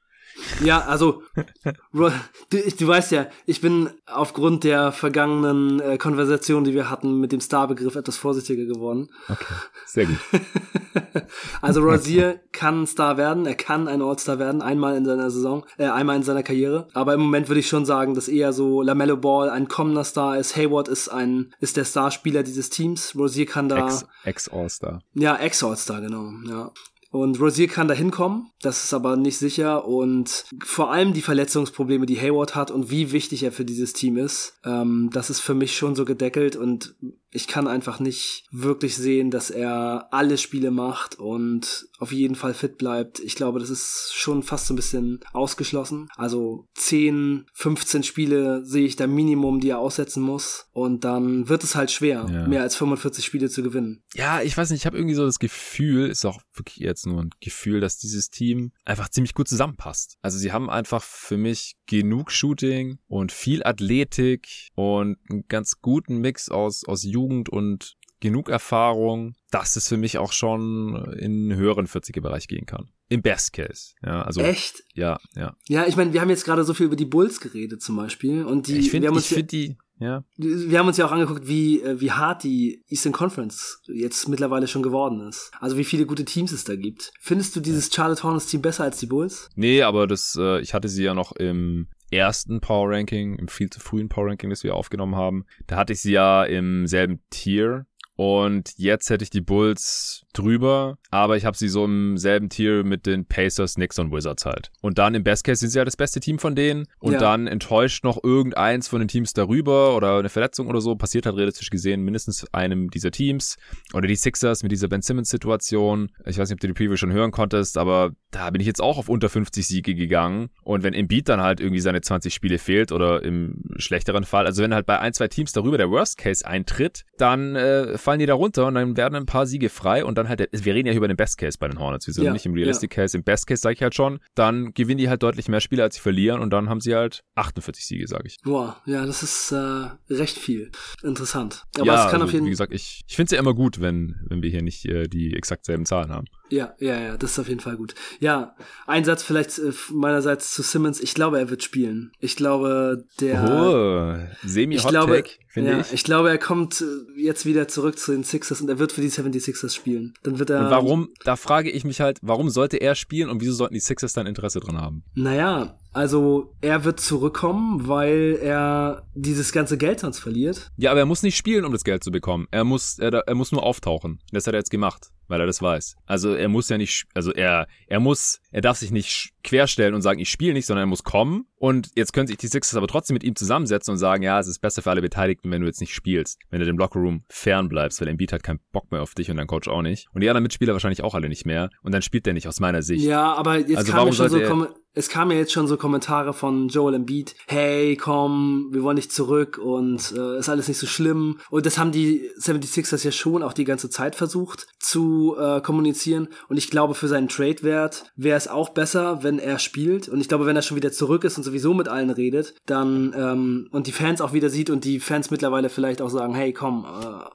[0.64, 2.10] Ja, also du,
[2.52, 7.42] du weißt ja, ich bin aufgrund der vergangenen äh, Konversation, die wir hatten, mit dem
[7.42, 9.10] Star-Begriff etwas vorsichtiger geworden.
[9.30, 9.54] Okay,
[9.86, 10.18] sehr gut.
[11.62, 15.66] also Rosier kann ein Star werden, er kann ein All-Star werden, einmal in seiner Saison,
[15.78, 16.88] äh, einmal in seiner Karriere.
[16.94, 20.38] Aber im Moment würde ich schon sagen, dass eher so Lamello Ball ein kommender Star
[20.38, 20.56] ist.
[20.56, 23.16] Hayward ist ein ist der Starspieler dieses Teams.
[23.16, 23.88] Rosier kann da
[24.24, 24.96] Ex-All-Star.
[24.96, 26.32] Ex ja, Ex-All-Star, genau.
[26.48, 26.72] Ja.
[27.18, 29.86] Und Rosier kann da hinkommen, das ist aber nicht sicher.
[29.86, 34.18] Und vor allem die Verletzungsprobleme, die Hayward hat und wie wichtig er für dieses Team
[34.18, 36.56] ist, ähm, das ist für mich schon so gedeckelt.
[36.56, 36.96] Und
[37.32, 42.54] ich kann einfach nicht wirklich sehen, dass er alle Spiele macht und auf jeden Fall
[42.54, 43.20] fit bleibt.
[43.20, 46.08] Ich glaube, das ist schon fast so ein bisschen ausgeschlossen.
[46.16, 50.68] Also 10, 15 Spiele sehe ich da Minimum, die er aussetzen muss.
[50.72, 52.48] Und dann wird es halt schwer, ja.
[52.48, 54.04] mehr als 45 Spiele zu gewinnen.
[54.14, 57.22] Ja, ich weiß nicht, ich habe irgendwie so das Gefühl, ist auch wirklich jetzt nur
[57.22, 60.18] ein Gefühl, dass dieses Team einfach ziemlich gut zusammenpasst.
[60.22, 66.18] Also sie haben einfach für mich genug Shooting und viel Athletik und einen ganz guten
[66.20, 71.56] Mix aus, aus Jugend und genug Erfahrung, dass es für mich auch schon in einen
[71.56, 72.90] höheren 40er-Bereich gehen kann.
[73.10, 73.94] Im Best Case.
[74.04, 74.42] Ja, also.
[74.42, 74.84] Echt?
[74.94, 75.56] Ja, ja.
[75.68, 78.44] Ja, ich meine, wir haben jetzt gerade so viel über die Bulls geredet zum Beispiel.
[78.44, 80.24] Und die, ich finde, ich finde die, ja.
[80.38, 84.68] Wir haben uns ja auch angeguckt, wie, äh, wie hart die Eastern Conference jetzt mittlerweile
[84.68, 85.52] schon geworden ist.
[85.60, 87.12] Also wie viele gute Teams es da gibt.
[87.20, 89.50] Findest du dieses Charlotte Hornets Team besser als die Bulls?
[89.56, 93.70] Nee, aber das, äh, ich hatte sie ja noch im ersten Power Ranking, im viel
[93.70, 95.46] zu frühen Power Ranking, das wir aufgenommen haben.
[95.68, 97.86] Da hatte ich sie ja im selben Tier
[98.18, 102.84] und jetzt hätte ich die Bulls drüber, aber ich habe sie so im selben Tier
[102.84, 104.72] mit den Pacers, Knicks und Wizards halt.
[104.82, 107.20] Und dann im Best Case sind sie ja das beste Team von denen und ja.
[107.20, 111.38] dann enttäuscht noch irgendeins von den Teams darüber oder eine Verletzung oder so, passiert halt
[111.38, 113.56] realistisch gesehen mindestens einem dieser Teams
[113.94, 116.10] oder die Sixers mit dieser Ben Simmons Situation.
[116.26, 118.82] Ich weiß nicht, ob du die Preview schon hören konntest, aber da bin ich jetzt
[118.82, 122.58] auch auf unter 50 Siege gegangen und wenn Embiid dann halt irgendwie seine 20 Spiele
[122.58, 126.18] fehlt oder im schlechteren Fall, also wenn halt bei ein, zwei Teams darüber der Worst
[126.18, 130.06] Case eintritt, dann äh, fallen die da runter und dann werden ein paar Siege frei
[130.06, 132.08] und dann halt, der, wir reden ja hier über den Best Case bei den Hornets,
[132.08, 133.04] wir sind ja, nicht im Realistic ja.
[133.04, 135.84] Case, im Best Case sage ich halt schon, dann gewinnen die halt deutlich mehr Spiele,
[135.84, 138.38] als sie verlieren und dann haben sie halt 48 Siege, sage ich.
[138.46, 140.72] Boah, ja, das ist äh, recht viel.
[141.04, 141.66] Interessant.
[141.76, 143.54] Aber ja, es kann also, auf jeden wie gesagt, ich, ich finde es ja immer
[143.54, 146.28] gut, wenn, wenn wir hier nicht äh, die exakt selben Zahlen haben.
[146.50, 147.94] Ja, ja, ja, das ist auf jeden Fall gut.
[148.20, 148.56] Ja,
[148.86, 151.00] ein Satz vielleicht äh, meinerseits zu Simmons.
[151.00, 152.12] Ich glaube, er wird spielen.
[152.20, 153.44] Ich glaube, der.
[153.44, 155.94] Oh, semi-hot take, finde ja, ich.
[155.94, 159.02] Ich glaube, er kommt äh, jetzt wieder zurück zu den Sixers und er wird für
[159.02, 160.14] die 76ers spielen.
[160.24, 160.62] Dann wird er.
[160.62, 163.80] Und warum, da frage ich mich halt, warum sollte er spielen und wieso sollten die
[163.80, 165.04] Sixers dann Interesse dran haben?
[165.16, 170.72] Naja, also er wird zurückkommen, weil er dieses ganze Geld sonst verliert.
[170.78, 172.48] Ja, aber er muss nicht spielen, um das Geld zu bekommen.
[172.52, 174.20] Er muss, er, er muss nur auftauchen.
[174.32, 175.96] Das hat er jetzt gemacht weil er das weiß.
[176.06, 180.02] Also er muss ja nicht, also er, er muss, er darf sich nicht querstellen und
[180.02, 181.46] sagen, ich spiele nicht, sondern er muss kommen.
[181.56, 184.48] Und jetzt können sich die Sixers aber trotzdem mit ihm zusammensetzen und sagen, ja, es
[184.48, 187.68] ist besser für alle Beteiligten, wenn du jetzt nicht spielst, wenn du dem Lockerroom fern
[187.70, 190.08] bleibst, weil Embiid hat keinen Bock mehr auf dich und dein Coach auch nicht.
[190.14, 191.70] Und die anderen Mitspieler wahrscheinlich auch alle nicht mehr.
[191.82, 193.06] Und dann spielt der nicht aus meiner Sicht.
[193.06, 195.78] Ja, aber jetzt also kam ja schon so, er, es kamen ja jetzt schon so
[195.78, 200.80] Kommentare von Joel Embiid, hey, komm, wir wollen nicht zurück und äh, ist alles nicht
[200.80, 201.40] so schlimm.
[201.52, 206.30] Und das haben die 76ers ja schon auch die ganze Zeit versucht zu äh, kommunizieren.
[206.50, 210.10] Und ich glaube, für seinen Trade-Wert wäre es auch besser, wenn er spielt.
[210.10, 213.14] Und ich glaube, wenn er schon wieder zurück ist und sowieso mit allen redet, dann
[213.16, 216.54] ähm, und die Fans auch wieder sieht und die Fans mittlerweile vielleicht auch sagen, hey,
[216.54, 217.30] komm, äh,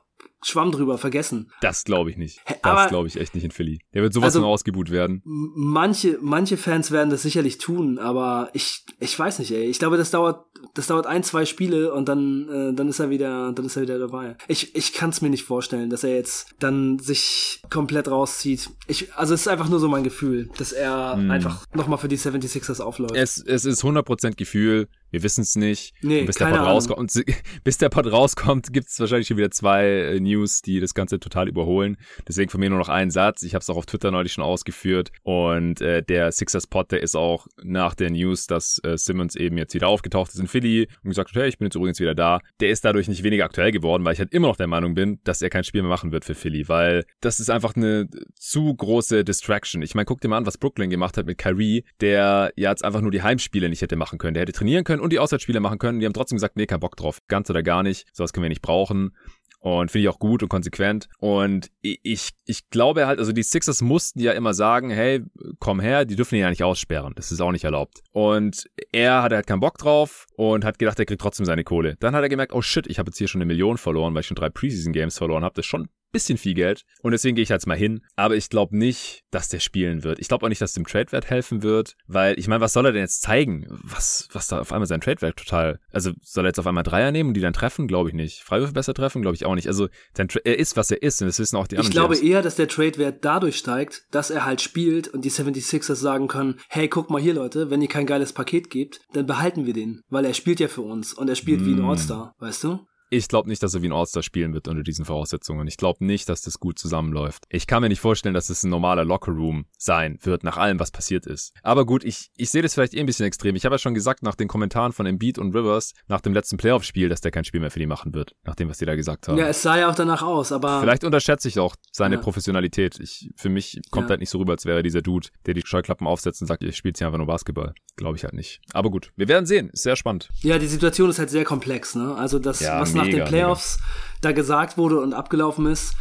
[0.44, 1.50] Schwamm drüber, vergessen.
[1.60, 2.40] Das glaube ich nicht.
[2.62, 3.80] Das glaube ich echt nicht in Philly.
[3.94, 5.22] Der wird sowas also, von ausgebuht werden.
[5.24, 9.64] Manche, manche Fans werden das sicherlich tun, aber ich, ich weiß nicht, ey.
[9.64, 13.10] Ich glaube, das dauert, das dauert ein, zwei Spiele und dann, äh, dann ist er
[13.10, 14.36] wieder, dann ist er wieder dabei.
[14.48, 18.70] Ich, ich kann es mir nicht vorstellen, dass er jetzt dann sich komplett rauszieht.
[18.86, 21.30] Ich, also es ist einfach nur so mein Gefühl, dass er hm.
[21.30, 23.16] einfach nochmal für die 76ers aufläuft.
[23.16, 24.88] Es, es ist 100% Gefühl.
[25.12, 25.94] Wir wissen es nicht.
[26.02, 27.24] Nee, bis der Pod rauskommt, und
[27.62, 31.20] bis der Pod rauskommt, gibt es wahrscheinlich schon wieder zwei äh, News, die das Ganze
[31.20, 31.96] total überholen.
[32.26, 33.44] Deswegen von mir nur noch einen Satz.
[33.44, 35.12] Ich habe es auch auf Twitter neulich schon ausgeführt.
[35.22, 39.56] Und äh, der Sixers Pod, der ist auch nach der News, dass äh, Simmons eben
[39.56, 42.16] jetzt wieder aufgetaucht ist in Philly und gesagt hat, hey, ich bin jetzt übrigens wieder
[42.16, 42.40] da.
[42.60, 45.20] Der ist dadurch nicht weniger aktuell geworden, weil ich halt immer noch der Meinung bin,
[45.22, 48.74] dass er kein Spiel mehr machen wird für Philly, weil das ist einfach eine zu
[48.74, 49.82] große Distraction.
[49.82, 52.84] Ich meine, guck dir mal an, was Brooklyn gemacht hat mit Kyrie, der ja jetzt
[52.84, 54.34] einfach nur die Heimspiele nicht hätte machen können.
[54.34, 56.00] Der hätte trainieren können und die Auswärtsspiele machen können.
[56.00, 57.18] Die haben trotzdem gesagt, nee, kein Bock drauf.
[57.28, 58.06] Ganz oder gar nicht.
[58.12, 59.16] Sowas können wir nicht brauchen.
[59.58, 61.08] Und finde ich auch gut und konsequent.
[61.18, 65.22] Und ich, ich glaube halt, also die Sixers mussten ja immer sagen, hey,
[65.60, 67.12] komm her, die dürfen ihn ja nicht aussperren.
[67.14, 68.00] Das ist auch nicht erlaubt.
[68.10, 71.96] Und er hatte halt keinen Bock drauf und hat gedacht, er kriegt trotzdem seine Kohle.
[72.00, 74.22] Dann hat er gemerkt, oh shit, ich habe jetzt hier schon eine Million verloren, weil
[74.22, 75.54] ich schon drei Preseason Games verloren habe.
[75.54, 76.84] Das ist schon bisschen viel Geld.
[77.02, 78.02] Und deswegen gehe ich jetzt mal hin.
[78.16, 80.18] Aber ich glaube nicht, dass der spielen wird.
[80.18, 82.92] Ich glaube auch nicht, dass dem Tradewert helfen wird, weil ich meine, was soll er
[82.92, 83.66] denn jetzt zeigen?
[83.82, 85.80] Was, was da auf einmal sein Tradewert total.
[85.90, 87.88] Also soll er jetzt auf einmal Dreier nehmen und die dann treffen?
[87.88, 88.42] Glaube ich nicht.
[88.42, 89.22] Freiwürfe besser treffen?
[89.22, 89.66] Glaube ich auch nicht.
[89.66, 91.90] Also sein er ist, was er ist und das wissen auch die anderen.
[91.90, 95.94] Ich glaube eher, dass der Tradewert dadurch steigt, dass er halt spielt und die 76ers
[95.94, 99.66] sagen können, hey, guck mal hier, Leute, wenn ihr kein geiles Paket gebt, dann behalten
[99.66, 100.02] wir den.
[100.08, 101.66] Weil er spielt ja für uns und er spielt mm.
[101.66, 101.88] wie ein hm.
[101.88, 102.80] All-Star, weißt du?
[103.14, 105.68] Ich glaube nicht, dass er wie ein All-Star spielen wird unter diesen Voraussetzungen.
[105.68, 107.44] Ich glaube nicht, dass das gut zusammenläuft.
[107.50, 110.90] Ich kann mir nicht vorstellen, dass es ein normaler Lockerroom sein wird, nach allem, was
[110.90, 111.52] passiert ist.
[111.62, 113.54] Aber gut, ich, ich sehe das vielleicht eh ein bisschen extrem.
[113.54, 116.56] Ich habe ja schon gesagt, nach den Kommentaren von Embiid und Rivers, nach dem letzten
[116.56, 118.94] Playoff-Spiel, dass der kein Spiel mehr für die machen wird, nach dem, was die da
[118.94, 119.36] gesagt haben.
[119.36, 120.80] Ja, es sah ja auch danach aus, aber.
[120.80, 122.20] Vielleicht unterschätze ich auch seine ja.
[122.22, 122.98] Professionalität.
[122.98, 124.12] Ich, für mich kommt ja.
[124.12, 126.78] halt nicht so rüber, als wäre dieser Dude, der die Scheuklappen aufsetzt und sagt, ich
[126.78, 127.74] spiele hier einfach nur Basketball.
[127.96, 128.62] Glaube ich halt nicht.
[128.72, 129.68] Aber gut, wir werden sehen.
[129.68, 130.30] Ist sehr spannend.
[130.40, 132.14] Ja, die Situation ist halt sehr komplex, ne?
[132.14, 133.78] Also das, ja, was mega, nach den Playoffs
[134.20, 135.94] da gesagt wurde und abgelaufen ist,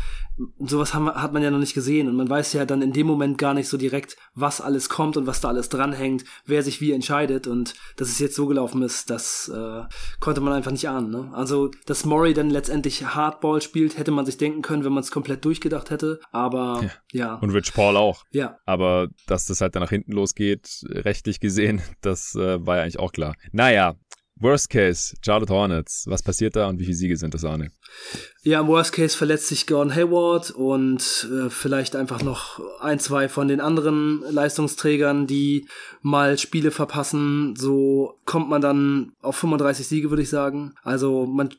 [0.59, 3.05] sowas haben, hat man ja noch nicht gesehen und man weiß ja dann in dem
[3.05, 6.81] Moment gar nicht so direkt, was alles kommt und was da alles dranhängt, wer sich
[6.81, 9.83] wie entscheidet und dass es jetzt so gelaufen ist, das äh,
[10.19, 11.11] konnte man einfach nicht ahnen.
[11.11, 11.29] Ne?
[11.33, 15.11] Also, dass Murray dann letztendlich Hardball spielt, hätte man sich denken können, wenn man es
[15.11, 16.81] komplett durchgedacht hätte, aber
[17.11, 17.25] ja.
[17.25, 17.35] ja.
[17.35, 18.23] Und Rich Paul auch.
[18.31, 18.57] Ja.
[18.65, 22.99] Aber dass das halt dann nach hinten losgeht, rechtlich gesehen, das äh, war ja eigentlich
[22.99, 23.35] auch klar.
[23.51, 23.95] Naja,
[24.41, 26.05] Worst Case, Charlotte Hornets.
[26.07, 27.71] Was passiert da und wie viele Siege sind das, Arne?
[28.43, 33.29] Ja, im Worst Case verletzt sich Gordon Hayward und äh, vielleicht einfach noch ein, zwei
[33.29, 35.67] von den anderen Leistungsträgern, die
[36.01, 37.55] mal Spiele verpassen.
[37.55, 40.73] So kommt man dann auf 35 Siege, würde ich sagen.
[40.83, 41.53] Also man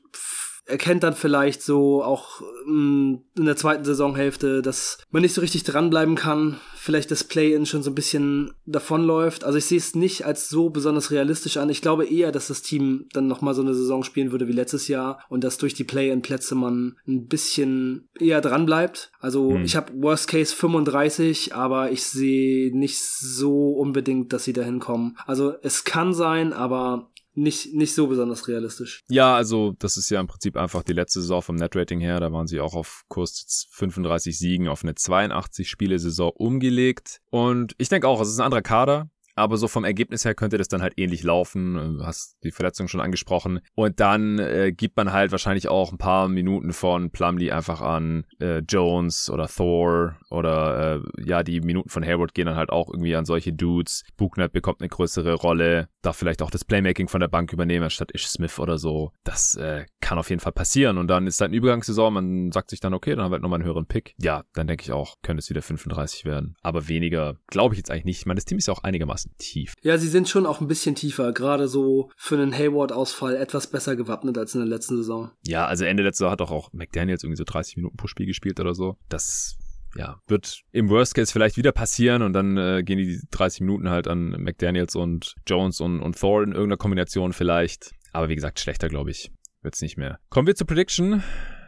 [0.64, 5.64] erkennt dann vielleicht so auch mm, in der zweiten Saisonhälfte, dass man nicht so richtig
[5.64, 9.44] dranbleiben kann, vielleicht das Play-in schon so ein bisschen davonläuft.
[9.44, 11.70] Also ich sehe es nicht als so besonders realistisch an.
[11.70, 14.88] Ich glaube eher, dass das Team dann nochmal so eine Saison spielen würde wie letztes
[14.88, 19.12] Jahr und dass durch die Play-in-Plätze man ein bisschen eher dranbleibt.
[19.20, 19.64] Also hm.
[19.64, 25.16] ich habe Worst Case 35, aber ich sehe nicht so unbedingt, dass sie dahin kommen.
[25.26, 29.02] Also es kann sein, aber nicht, nicht so besonders realistisch.
[29.08, 32.20] Ja, also das ist ja im Prinzip einfach die letzte Saison vom Netrating her.
[32.20, 37.20] Da waren sie auch auf Kurs 35 Siegen auf eine 82 Spiele-Saison umgelegt.
[37.30, 39.08] Und ich denke auch, es ist ein anderer Kader.
[39.34, 41.98] Aber so vom Ergebnis her könnte das dann halt ähnlich laufen.
[41.98, 43.60] Du hast die Verletzung schon angesprochen.
[43.74, 48.24] Und dann äh, gibt man halt wahrscheinlich auch ein paar Minuten von Plumlee einfach an
[48.40, 52.88] äh, Jones oder Thor oder äh, ja, die Minuten von Hayward gehen dann halt auch
[52.88, 54.02] irgendwie an solche Dudes.
[54.16, 58.12] Buchner bekommt eine größere Rolle, darf vielleicht auch das Playmaking von der Bank übernehmen anstatt
[58.14, 59.12] Ish Smith oder so.
[59.24, 60.98] Das äh, kann auf jeden Fall passieren.
[60.98, 63.42] Und dann ist halt eine Übergangssaison, man sagt sich dann, okay, dann haben wir halt
[63.42, 64.14] nochmal einen höheren Pick.
[64.18, 66.56] Ja, dann denke ich auch, könnte es wieder 35 werden.
[66.62, 68.18] Aber weniger glaube ich jetzt eigentlich nicht.
[68.18, 69.74] Ich meine, das Team ist ja auch einigermaßen einigermaßen tief.
[69.82, 73.96] Ja, sie sind schon auch ein bisschen tiefer, gerade so für einen Hayward-Ausfall etwas besser
[73.96, 75.30] gewappnet als in der letzten Saison.
[75.46, 78.26] Ja, also Ende letzter Saison hat doch auch McDaniels irgendwie so 30 Minuten pro Spiel
[78.26, 78.96] gespielt oder so.
[79.08, 79.56] Das
[79.94, 83.90] ja, wird im Worst Case vielleicht wieder passieren und dann äh, gehen die 30 Minuten
[83.90, 87.92] halt an McDaniels und Jones und, und Thor in irgendeiner Kombination vielleicht.
[88.12, 89.30] Aber wie gesagt, schlechter, glaube ich,
[89.62, 90.18] wird's nicht mehr.
[90.30, 91.22] Kommen wir zur Prediction.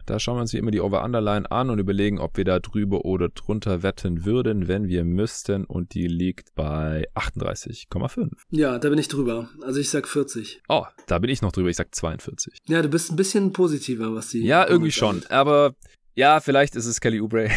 [0.06, 3.04] Da schauen wir uns wie immer die Over-Underline an und überlegen, ob wir da drüber
[3.04, 5.64] oder drunter wetten würden, wenn wir müssten.
[5.64, 8.30] Und die liegt bei 38,5.
[8.50, 9.48] Ja, da bin ich drüber.
[9.62, 10.62] Also ich sag 40.
[10.68, 11.68] Oh, da bin ich noch drüber.
[11.68, 12.58] Ich sag 42.
[12.66, 14.44] Ja, du bist ein bisschen positiver, was die.
[14.44, 15.22] Ja, irgendwie schon.
[15.28, 15.74] Aber
[16.14, 17.48] ja, vielleicht ist es Kelly Oubre.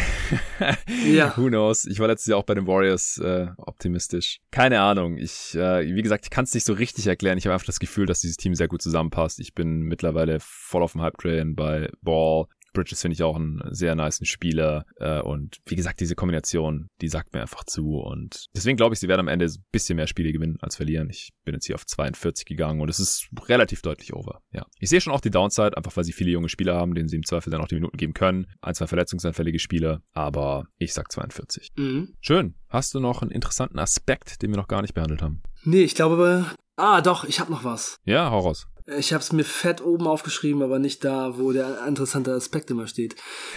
[1.06, 1.36] ja.
[1.36, 1.84] Who knows?
[1.84, 4.40] Ich war letztes Jahr auch bei den Warriors äh, optimistisch.
[4.50, 5.16] Keine Ahnung.
[5.16, 7.38] Ich, äh, wie gesagt, ich kann es nicht so richtig erklären.
[7.38, 9.38] Ich habe einfach das Gefühl, dass dieses Team sehr gut zusammenpasst.
[9.38, 12.46] Ich bin mittlerweile voll auf dem Hype-Train bei Ball.
[12.72, 14.84] Bridges finde ich auch einen sehr niceen Spieler.
[14.96, 17.98] Äh, und wie gesagt, diese Kombination, die sagt mir einfach zu.
[17.98, 21.08] Und deswegen glaube ich, sie werden am Ende ein bisschen mehr Spiele gewinnen als verlieren.
[21.10, 24.40] Ich bin jetzt hier auf 42 gegangen und es ist relativ deutlich over.
[24.52, 24.66] Ja.
[24.78, 27.16] Ich sehe schon auch die Downside, einfach weil sie viele junge Spieler haben, denen sie
[27.16, 28.46] im Zweifel dann auch die Minuten geben können.
[28.60, 31.70] Ein, zwei verletzungsanfällige Spieler, aber ich sag 42.
[31.76, 32.14] Mhm.
[32.20, 32.54] Schön.
[32.68, 35.42] Hast du noch einen interessanten Aspekt, den wir noch gar nicht behandelt haben?
[35.64, 36.46] Nee, ich glaube,
[36.76, 37.98] ah, doch, ich habe noch was.
[38.04, 38.66] Ja, hau raus.
[38.96, 42.86] Ich habe es mir fett oben aufgeschrieben, aber nicht da, wo der interessante Aspekt immer
[42.86, 43.16] steht.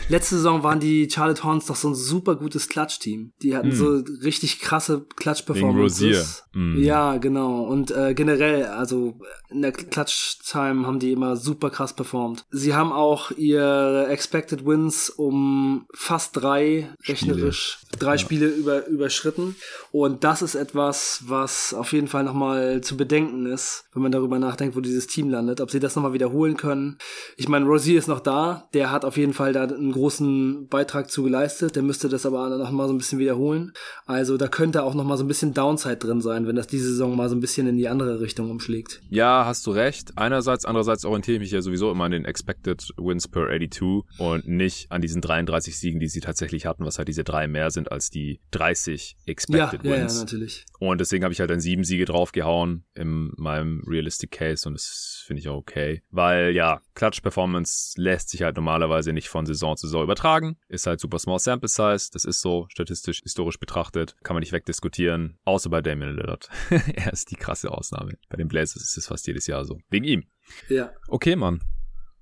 [0.09, 3.31] Letzte Saison waren die Charlotte Horns doch so ein super gutes Klatschteam.
[3.41, 3.75] Die hatten mm.
[3.75, 6.43] so richtig krasse Klatschperformances.
[6.53, 6.83] Mm.
[6.83, 7.63] Ja, genau.
[7.63, 9.19] Und äh, generell, also
[9.49, 12.45] in der Klatsch-Time haben die immer super krass performt.
[12.51, 17.07] Sie haben auch ihre Expected Wins um fast drei, Spiele.
[17.07, 18.17] rechnerisch, drei ja.
[18.17, 19.55] Spiele über, überschritten.
[19.91, 24.39] Und das ist etwas, was auf jeden Fall nochmal zu bedenken ist, wenn man darüber
[24.39, 26.97] nachdenkt, wo dieses Team landet, ob sie das nochmal wiederholen können.
[27.37, 31.09] Ich meine, Rosie ist noch da, der hat auf jeden Fall da einen großen Beitrag
[31.09, 33.73] zu geleistet, der müsste das aber nochmal so ein bisschen wiederholen.
[34.05, 37.15] Also da könnte auch nochmal so ein bisschen Downside drin sein, wenn das diese Saison
[37.15, 39.01] mal so ein bisschen in die andere Richtung umschlägt.
[39.09, 40.17] Ja, hast du recht.
[40.17, 44.47] Einerseits, andererseits orientiere ich mich ja sowieso immer an den Expected Wins per 82 und
[44.47, 47.91] nicht an diesen 33 Siegen, die sie tatsächlich hatten, was halt diese drei mehr sind
[47.91, 50.13] als die 30 Expected ja, Wins.
[50.13, 50.65] Ja, ja, natürlich.
[50.79, 54.79] Und deswegen habe ich halt dann sieben Siege draufgehauen in meinem Realistic Case und
[55.11, 56.01] das finde ich auch okay.
[56.09, 60.57] Weil ja, Clutch-Performance lässt sich halt normalerweise nicht von Saison zu Saison übertragen.
[60.67, 62.09] Ist halt super small sample size.
[62.11, 64.15] Das ist so statistisch, historisch betrachtet.
[64.23, 65.37] Kann man nicht wegdiskutieren.
[65.43, 66.49] Außer bei Damian Lillard.
[66.69, 68.17] er ist die krasse Ausnahme.
[68.29, 69.79] Bei den Blazers ist es fast jedes Jahr so.
[69.89, 70.23] Wegen ihm.
[70.69, 70.91] Ja.
[71.07, 71.61] Okay, Mann.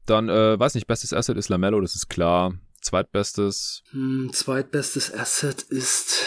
[0.05, 2.57] Dann, äh, weiß nicht, bestes Asset ist Lamello, das ist klar.
[2.81, 3.83] Zweitbestes.
[3.91, 6.25] Hm, zweitbestes Asset ist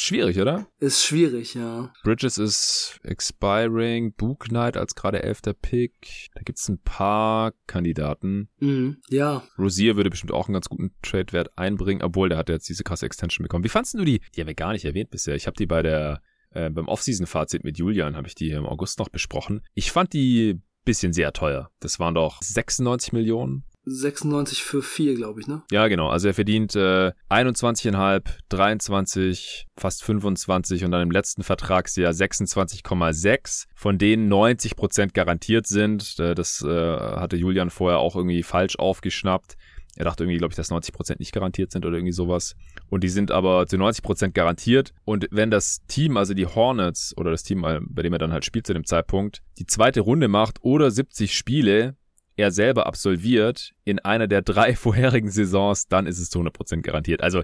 [0.00, 0.68] Schwierig, oder?
[0.78, 1.92] Ist schwierig, ja.
[2.04, 6.30] Bridges ist expiring, Book Knight als gerade elfter Pick.
[6.34, 8.48] Da gibt's ein paar Kandidaten.
[8.60, 9.42] Mhm, ja.
[9.58, 13.06] Rosier würde bestimmt auch einen ganz guten Trade-Wert einbringen, obwohl der hat jetzt diese krasse
[13.06, 13.64] Extension bekommen.
[13.64, 14.20] Wie fandst du die?
[14.36, 15.34] Die haben wir gar nicht erwähnt bisher.
[15.34, 16.22] Ich habe die bei der
[16.52, 19.62] äh, beim Offseason-Fazit mit Julian habe ich die im August noch besprochen.
[19.74, 21.70] Ich fand die bisschen sehr teuer.
[21.80, 25.62] Das waren doch 96 Millionen 96 für 4, glaube ich, ne?
[25.70, 26.08] Ja, genau.
[26.08, 33.98] Also er verdient äh, 21,5, 23, fast 25 und dann im letzten Vertragsjahr 26,6, von
[33.98, 36.18] denen 90 Prozent garantiert sind.
[36.18, 39.56] Äh, das äh, hatte Julian vorher auch irgendwie falsch aufgeschnappt.
[39.98, 42.54] Er dachte irgendwie, glaube ich, dass 90 Prozent nicht garantiert sind oder irgendwie sowas.
[42.88, 44.92] Und die sind aber zu 90 Prozent garantiert.
[45.04, 48.44] Und wenn das Team, also die Hornets oder das Team, bei dem er dann halt
[48.44, 51.96] spielt zu dem Zeitpunkt, die zweite Runde macht oder 70 Spiele,
[52.38, 57.22] er selber absolviert in einer der drei vorherigen Saisons, dann ist es zu 100% garantiert.
[57.22, 57.42] Also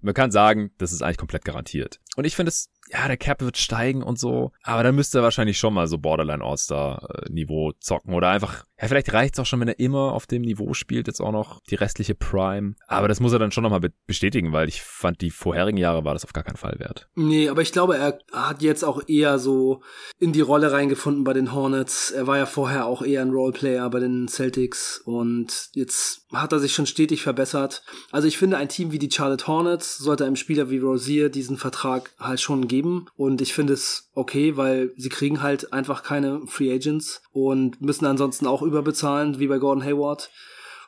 [0.00, 2.00] man kann sagen, das ist eigentlich komplett garantiert.
[2.16, 4.52] Und ich finde es ja, der Cap wird steigen und so.
[4.62, 8.14] Aber dann müsste er wahrscheinlich schon mal so Borderline All-Star-Niveau zocken.
[8.14, 11.20] Oder einfach, ja, vielleicht reicht's auch schon, wenn er immer auf dem Niveau spielt, jetzt
[11.20, 12.74] auch noch die restliche Prime.
[12.86, 16.14] Aber das muss er dann schon nochmal bestätigen, weil ich fand, die vorherigen Jahre war
[16.14, 17.08] das auf gar keinen Fall wert.
[17.14, 19.82] Nee, aber ich glaube, er hat jetzt auch eher so
[20.18, 22.10] in die Rolle reingefunden bei den Hornets.
[22.10, 26.58] Er war ja vorher auch eher ein Roleplayer bei den Celtics und jetzt hat er
[26.58, 27.82] sich schon stetig verbessert.
[28.10, 31.56] Also ich finde, ein Team wie die Charlotte Hornets sollte einem Spieler wie Rosier diesen
[31.56, 33.06] Vertrag halt schon geben.
[33.16, 38.06] Und ich finde es okay, weil sie kriegen halt einfach keine Free Agents und müssen
[38.06, 40.30] ansonsten auch überbezahlen, wie bei Gordon Hayward.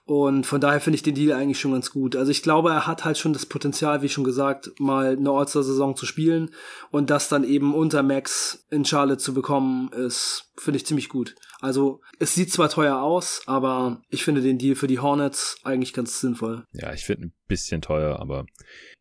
[0.05, 2.16] Und von daher finde ich den Deal eigentlich schon ganz gut.
[2.16, 5.97] Also ich glaube, er hat halt schon das Potenzial, wie schon gesagt, mal eine All-Star-Saison
[5.97, 6.51] zu spielen
[6.91, 11.35] und das dann eben unter Max in Charlotte zu bekommen, ist, finde ich ziemlich gut.
[11.61, 15.92] Also es sieht zwar teuer aus, aber ich finde den Deal für die Hornets eigentlich
[15.92, 16.64] ganz sinnvoll.
[16.72, 18.46] Ja, ich finde ein bisschen teuer, aber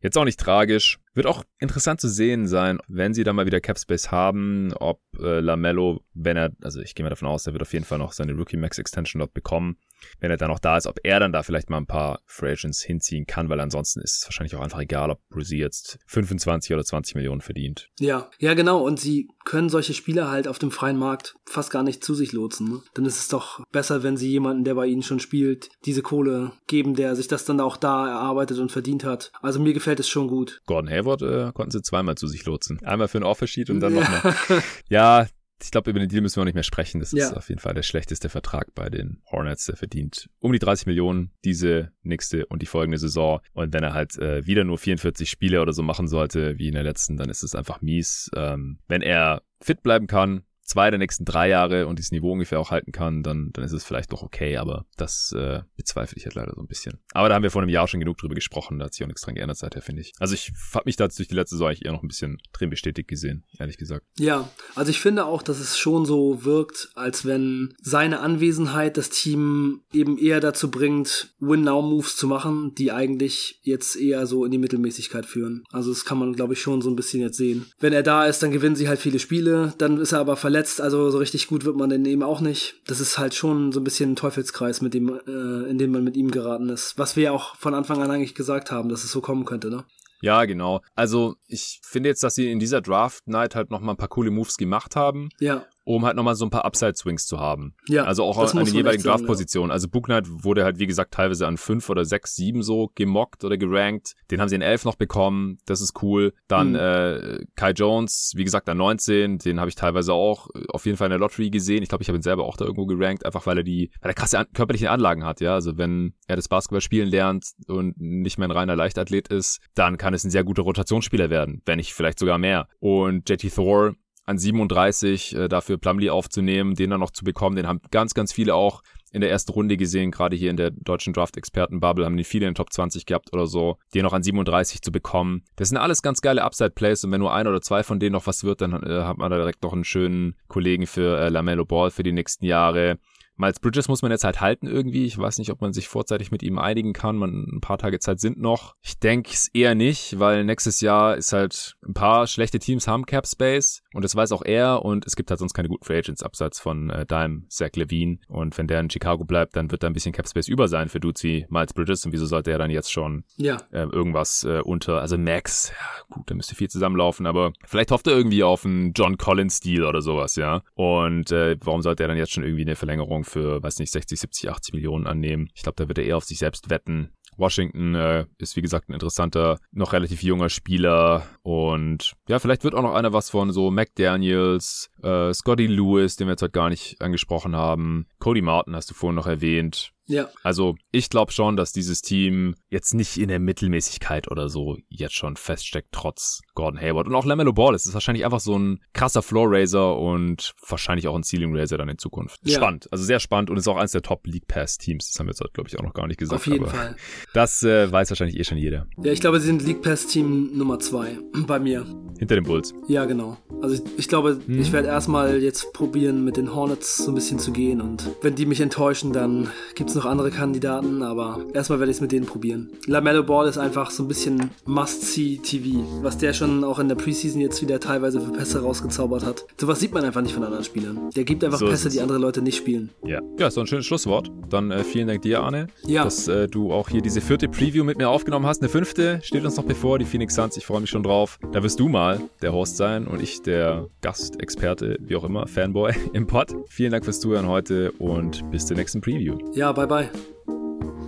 [0.00, 1.00] Jetzt auch nicht tragisch.
[1.14, 5.40] Wird auch interessant zu sehen sein, wenn sie da mal wieder Capspace haben, ob äh,
[5.40, 8.12] Lamello, wenn er, also ich gehe mal davon aus, er wird auf jeden Fall noch
[8.12, 9.78] seine Rookie Max Extension dort bekommen,
[10.20, 12.52] wenn er dann noch da ist, ob er dann da vielleicht mal ein paar Free
[12.52, 16.74] Agents hinziehen kann, weil ansonsten ist es wahrscheinlich auch einfach egal, ob Bruce jetzt 25
[16.74, 17.88] oder 20 Millionen verdient.
[17.98, 18.82] Ja, ja genau.
[18.82, 22.32] Und sie können solche Spieler halt auf dem freien Markt fast gar nicht zu sich
[22.32, 22.68] lotsen.
[22.68, 22.82] Ne?
[22.94, 26.52] Dann ist es doch besser, wenn sie jemanden, der bei ihnen schon spielt, diese Kohle
[26.66, 29.32] geben, der sich das dann auch da erarbeitet und verdient hat.
[29.40, 30.60] Also mir gefällt es schon gut.
[30.66, 32.78] Gordon Hayward äh, konnten sie zweimal zu sich lotsen.
[32.84, 34.00] Einmal für ein Offersheet und dann ja.
[34.00, 34.34] nochmal.
[34.88, 35.26] Ja,
[35.62, 37.00] ich glaube, über den Deal müssen wir auch nicht mehr sprechen.
[37.00, 37.26] Das ja.
[37.26, 39.66] ist auf jeden Fall der schlechteste Vertrag bei den Hornets.
[39.66, 43.40] Der verdient um die 30 Millionen diese nächste und die folgende Saison.
[43.52, 46.74] Und wenn er halt äh, wieder nur 44 Spiele oder so machen sollte, wie in
[46.74, 48.30] der letzten, dann ist es einfach mies.
[48.36, 52.60] Ähm, wenn er fit bleiben kann, zwei der nächsten drei Jahre und dieses Niveau ungefähr
[52.60, 56.26] auch halten kann, dann, dann ist es vielleicht doch okay, aber das äh, bezweifle ich
[56.26, 56.98] halt leider so ein bisschen.
[57.12, 59.08] Aber da haben wir vor einem Jahr schon genug drüber gesprochen, da hat sich auch
[59.08, 60.12] nichts dran geändert seither, finde ich.
[60.18, 62.70] Also ich habe mich da durch die letzte Saison eigentlich eher noch ein bisschen drin
[62.70, 64.06] bestätigt gesehen, ehrlich gesagt.
[64.18, 69.08] Ja, also ich finde auch, dass es schon so wirkt, als wenn seine Anwesenheit das
[69.08, 74.58] Team eben eher dazu bringt, Win-Now-Moves zu machen, die eigentlich jetzt eher so in die
[74.58, 75.64] Mittelmäßigkeit führen.
[75.70, 77.66] Also das kann man, glaube ich, schon so ein bisschen jetzt sehen.
[77.80, 80.57] Wenn er da ist, dann gewinnen sie halt viele Spiele, dann ist er aber verletzt
[80.58, 82.80] verletzt, also so richtig gut wird man denn eben auch nicht.
[82.86, 86.02] Das ist halt schon so ein bisschen ein Teufelskreis, mit dem, äh, in dem man
[86.02, 86.98] mit ihm geraten ist.
[86.98, 89.70] Was wir ja auch von Anfang an eigentlich gesagt haben, dass es so kommen könnte,
[89.70, 89.84] ne?
[90.20, 90.80] Ja, genau.
[90.96, 94.08] Also ich finde jetzt, dass sie in dieser Draft Night halt noch mal ein paar
[94.08, 95.28] coole Moves gemacht haben.
[95.38, 95.64] Ja.
[95.88, 97.74] Um halt nochmal so ein paar Upside-Swings zu haben.
[97.88, 99.70] Ja, also auch an den jeweiligen Draft-Positionen.
[99.70, 99.72] Ja.
[99.72, 103.56] Also Booknight wurde halt, wie gesagt, teilweise an fünf oder sechs, sieben so gemockt oder
[103.56, 104.12] gerankt.
[104.30, 105.56] Den haben sie in elf noch bekommen.
[105.64, 106.34] Das ist cool.
[106.46, 106.76] Dann mhm.
[106.76, 109.38] äh, Kai Jones, wie gesagt, an 19.
[109.38, 111.82] Den habe ich teilweise auch äh, auf jeden Fall in der Lottery gesehen.
[111.82, 114.10] Ich glaube, ich habe ihn selber auch da irgendwo gerankt, einfach weil er die, weil
[114.10, 115.54] er krasse an körperliche Anlagen hat, ja.
[115.54, 119.96] Also wenn er das Basketball spielen lernt und nicht mehr ein reiner Leichtathlet ist, dann
[119.96, 122.68] kann es ein sehr guter Rotationsspieler werden, wenn nicht vielleicht sogar mehr.
[122.78, 123.94] Und JT Thor
[124.28, 128.32] an 37 äh, dafür Plumlee aufzunehmen, den dann noch zu bekommen, den haben ganz, ganz
[128.32, 132.24] viele auch in der ersten Runde gesehen, gerade hier in der deutschen Draft-Experten-Bubble, haben die
[132.24, 135.44] viele in den Top 20 gehabt oder so, den noch an 37 zu bekommen.
[135.56, 138.26] Das sind alles ganz geile Upside-Plays und wenn nur ein oder zwei von denen noch
[138.26, 141.64] was wird, dann äh, hat man da direkt noch einen schönen Kollegen für äh, LaMelo
[141.64, 142.98] Ball für die nächsten Jahre.
[143.38, 145.06] Miles Bridges muss man jetzt halt halten irgendwie.
[145.06, 147.16] Ich weiß nicht, ob man sich vorzeitig mit ihm einigen kann.
[147.16, 148.74] Man, ein paar Tage Zeit sind noch.
[148.82, 153.06] Ich denke es eher nicht, weil nächstes Jahr ist halt ein paar schlechte Teams haben
[153.06, 155.98] Cap Space und das weiß auch er und es gibt halt sonst keine guten Free
[155.98, 159.82] Agents abseits von äh, Dime, Zach Levine und wenn der in Chicago bleibt, dann wird
[159.82, 162.50] da ein bisschen Cap Space über sein für Dudes wie Miles Bridges und wieso sollte
[162.50, 163.56] er dann jetzt schon ja.
[163.70, 168.06] äh, irgendwas äh, unter, also Max, ja gut, da müsste viel zusammenlaufen, aber vielleicht hofft
[168.08, 170.62] er irgendwie auf einen John Collins Deal oder sowas, ja.
[170.74, 174.20] Und äh, warum sollte er dann jetzt schon irgendwie eine Verlängerung für, weiß nicht, 60,
[174.20, 175.48] 70, 80 Millionen annehmen.
[175.54, 177.10] Ich glaube, da wird er eher auf sich selbst wetten.
[177.38, 182.74] Washington äh, ist wie gesagt ein interessanter, noch relativ junger Spieler und ja, vielleicht wird
[182.74, 186.68] auch noch einer was von so McDaniels, äh, Scotty Lewis, den wir jetzt heute gar
[186.68, 189.92] nicht angesprochen haben, Cody Martin hast du vorhin noch erwähnt.
[190.08, 190.28] Ja.
[190.42, 195.14] Also ich glaube schon, dass dieses Team jetzt nicht in der Mittelmäßigkeit oder so jetzt
[195.14, 197.06] schon feststeckt, trotz Gordon Hayward.
[197.06, 201.14] Und auch LaMelo Ball ist wahrscheinlich einfach so ein krasser Floor Raiser und wahrscheinlich auch
[201.14, 202.40] ein Ceiling Raiser dann in Zukunft.
[202.42, 202.56] Ja.
[202.56, 205.10] Spannend, also sehr spannend und ist auch eines der Top League Pass Teams.
[205.10, 206.40] Das haben wir jetzt, glaube ich, auch noch gar nicht gesagt.
[206.40, 206.96] Auf jeden Fall.
[207.34, 208.86] Das äh, weiß wahrscheinlich eh schon jeder.
[209.02, 211.84] Ja, ich glaube, sie sind League Pass Team Nummer zwei bei mir.
[212.18, 212.74] Hinter den Bulls.
[212.88, 213.36] Ja, genau.
[213.62, 214.58] Also ich, ich glaube, hm.
[214.58, 218.34] ich werde erstmal jetzt probieren, mit den Hornets so ein bisschen zu gehen und wenn
[218.34, 222.12] die mich enttäuschen, dann gibt es noch andere Kandidaten, aber erstmal werde ich es mit
[222.12, 222.70] denen probieren.
[222.86, 227.40] LaMelo Ball ist einfach so ein bisschen Must-See-TV, was der schon auch in der Preseason
[227.40, 229.44] jetzt wieder teilweise für Pässe rausgezaubert hat.
[229.60, 231.10] Sowas sieht man einfach nicht von anderen Spielern.
[231.16, 232.90] Der gibt einfach so Pässe, die andere Leute nicht spielen.
[233.04, 234.30] Ja, ja, so ein schönes Schlusswort.
[234.48, 236.04] Dann äh, vielen Dank dir, Arne, ja.
[236.04, 238.62] dass äh, du auch hier diese vierte Preview mit mir aufgenommen hast.
[238.62, 240.56] Eine fünfte steht uns noch bevor, die Phoenix Suns.
[240.56, 241.38] Ich freue mich schon drauf.
[241.52, 245.92] Da wirst du mal der Host sein und ich der Gastexperte, wie auch immer, Fanboy
[246.12, 246.54] im Pod.
[246.68, 249.38] Vielen Dank fürs Zuhören heute und bis zur nächsten Preview.
[249.54, 250.10] Ja, bye bye.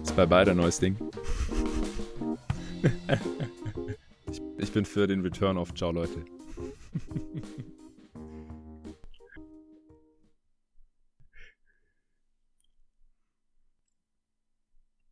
[0.03, 0.97] Ist bye bye dein neues Ding.
[4.31, 6.25] ich, ich bin für den Return of Ciao, Leute.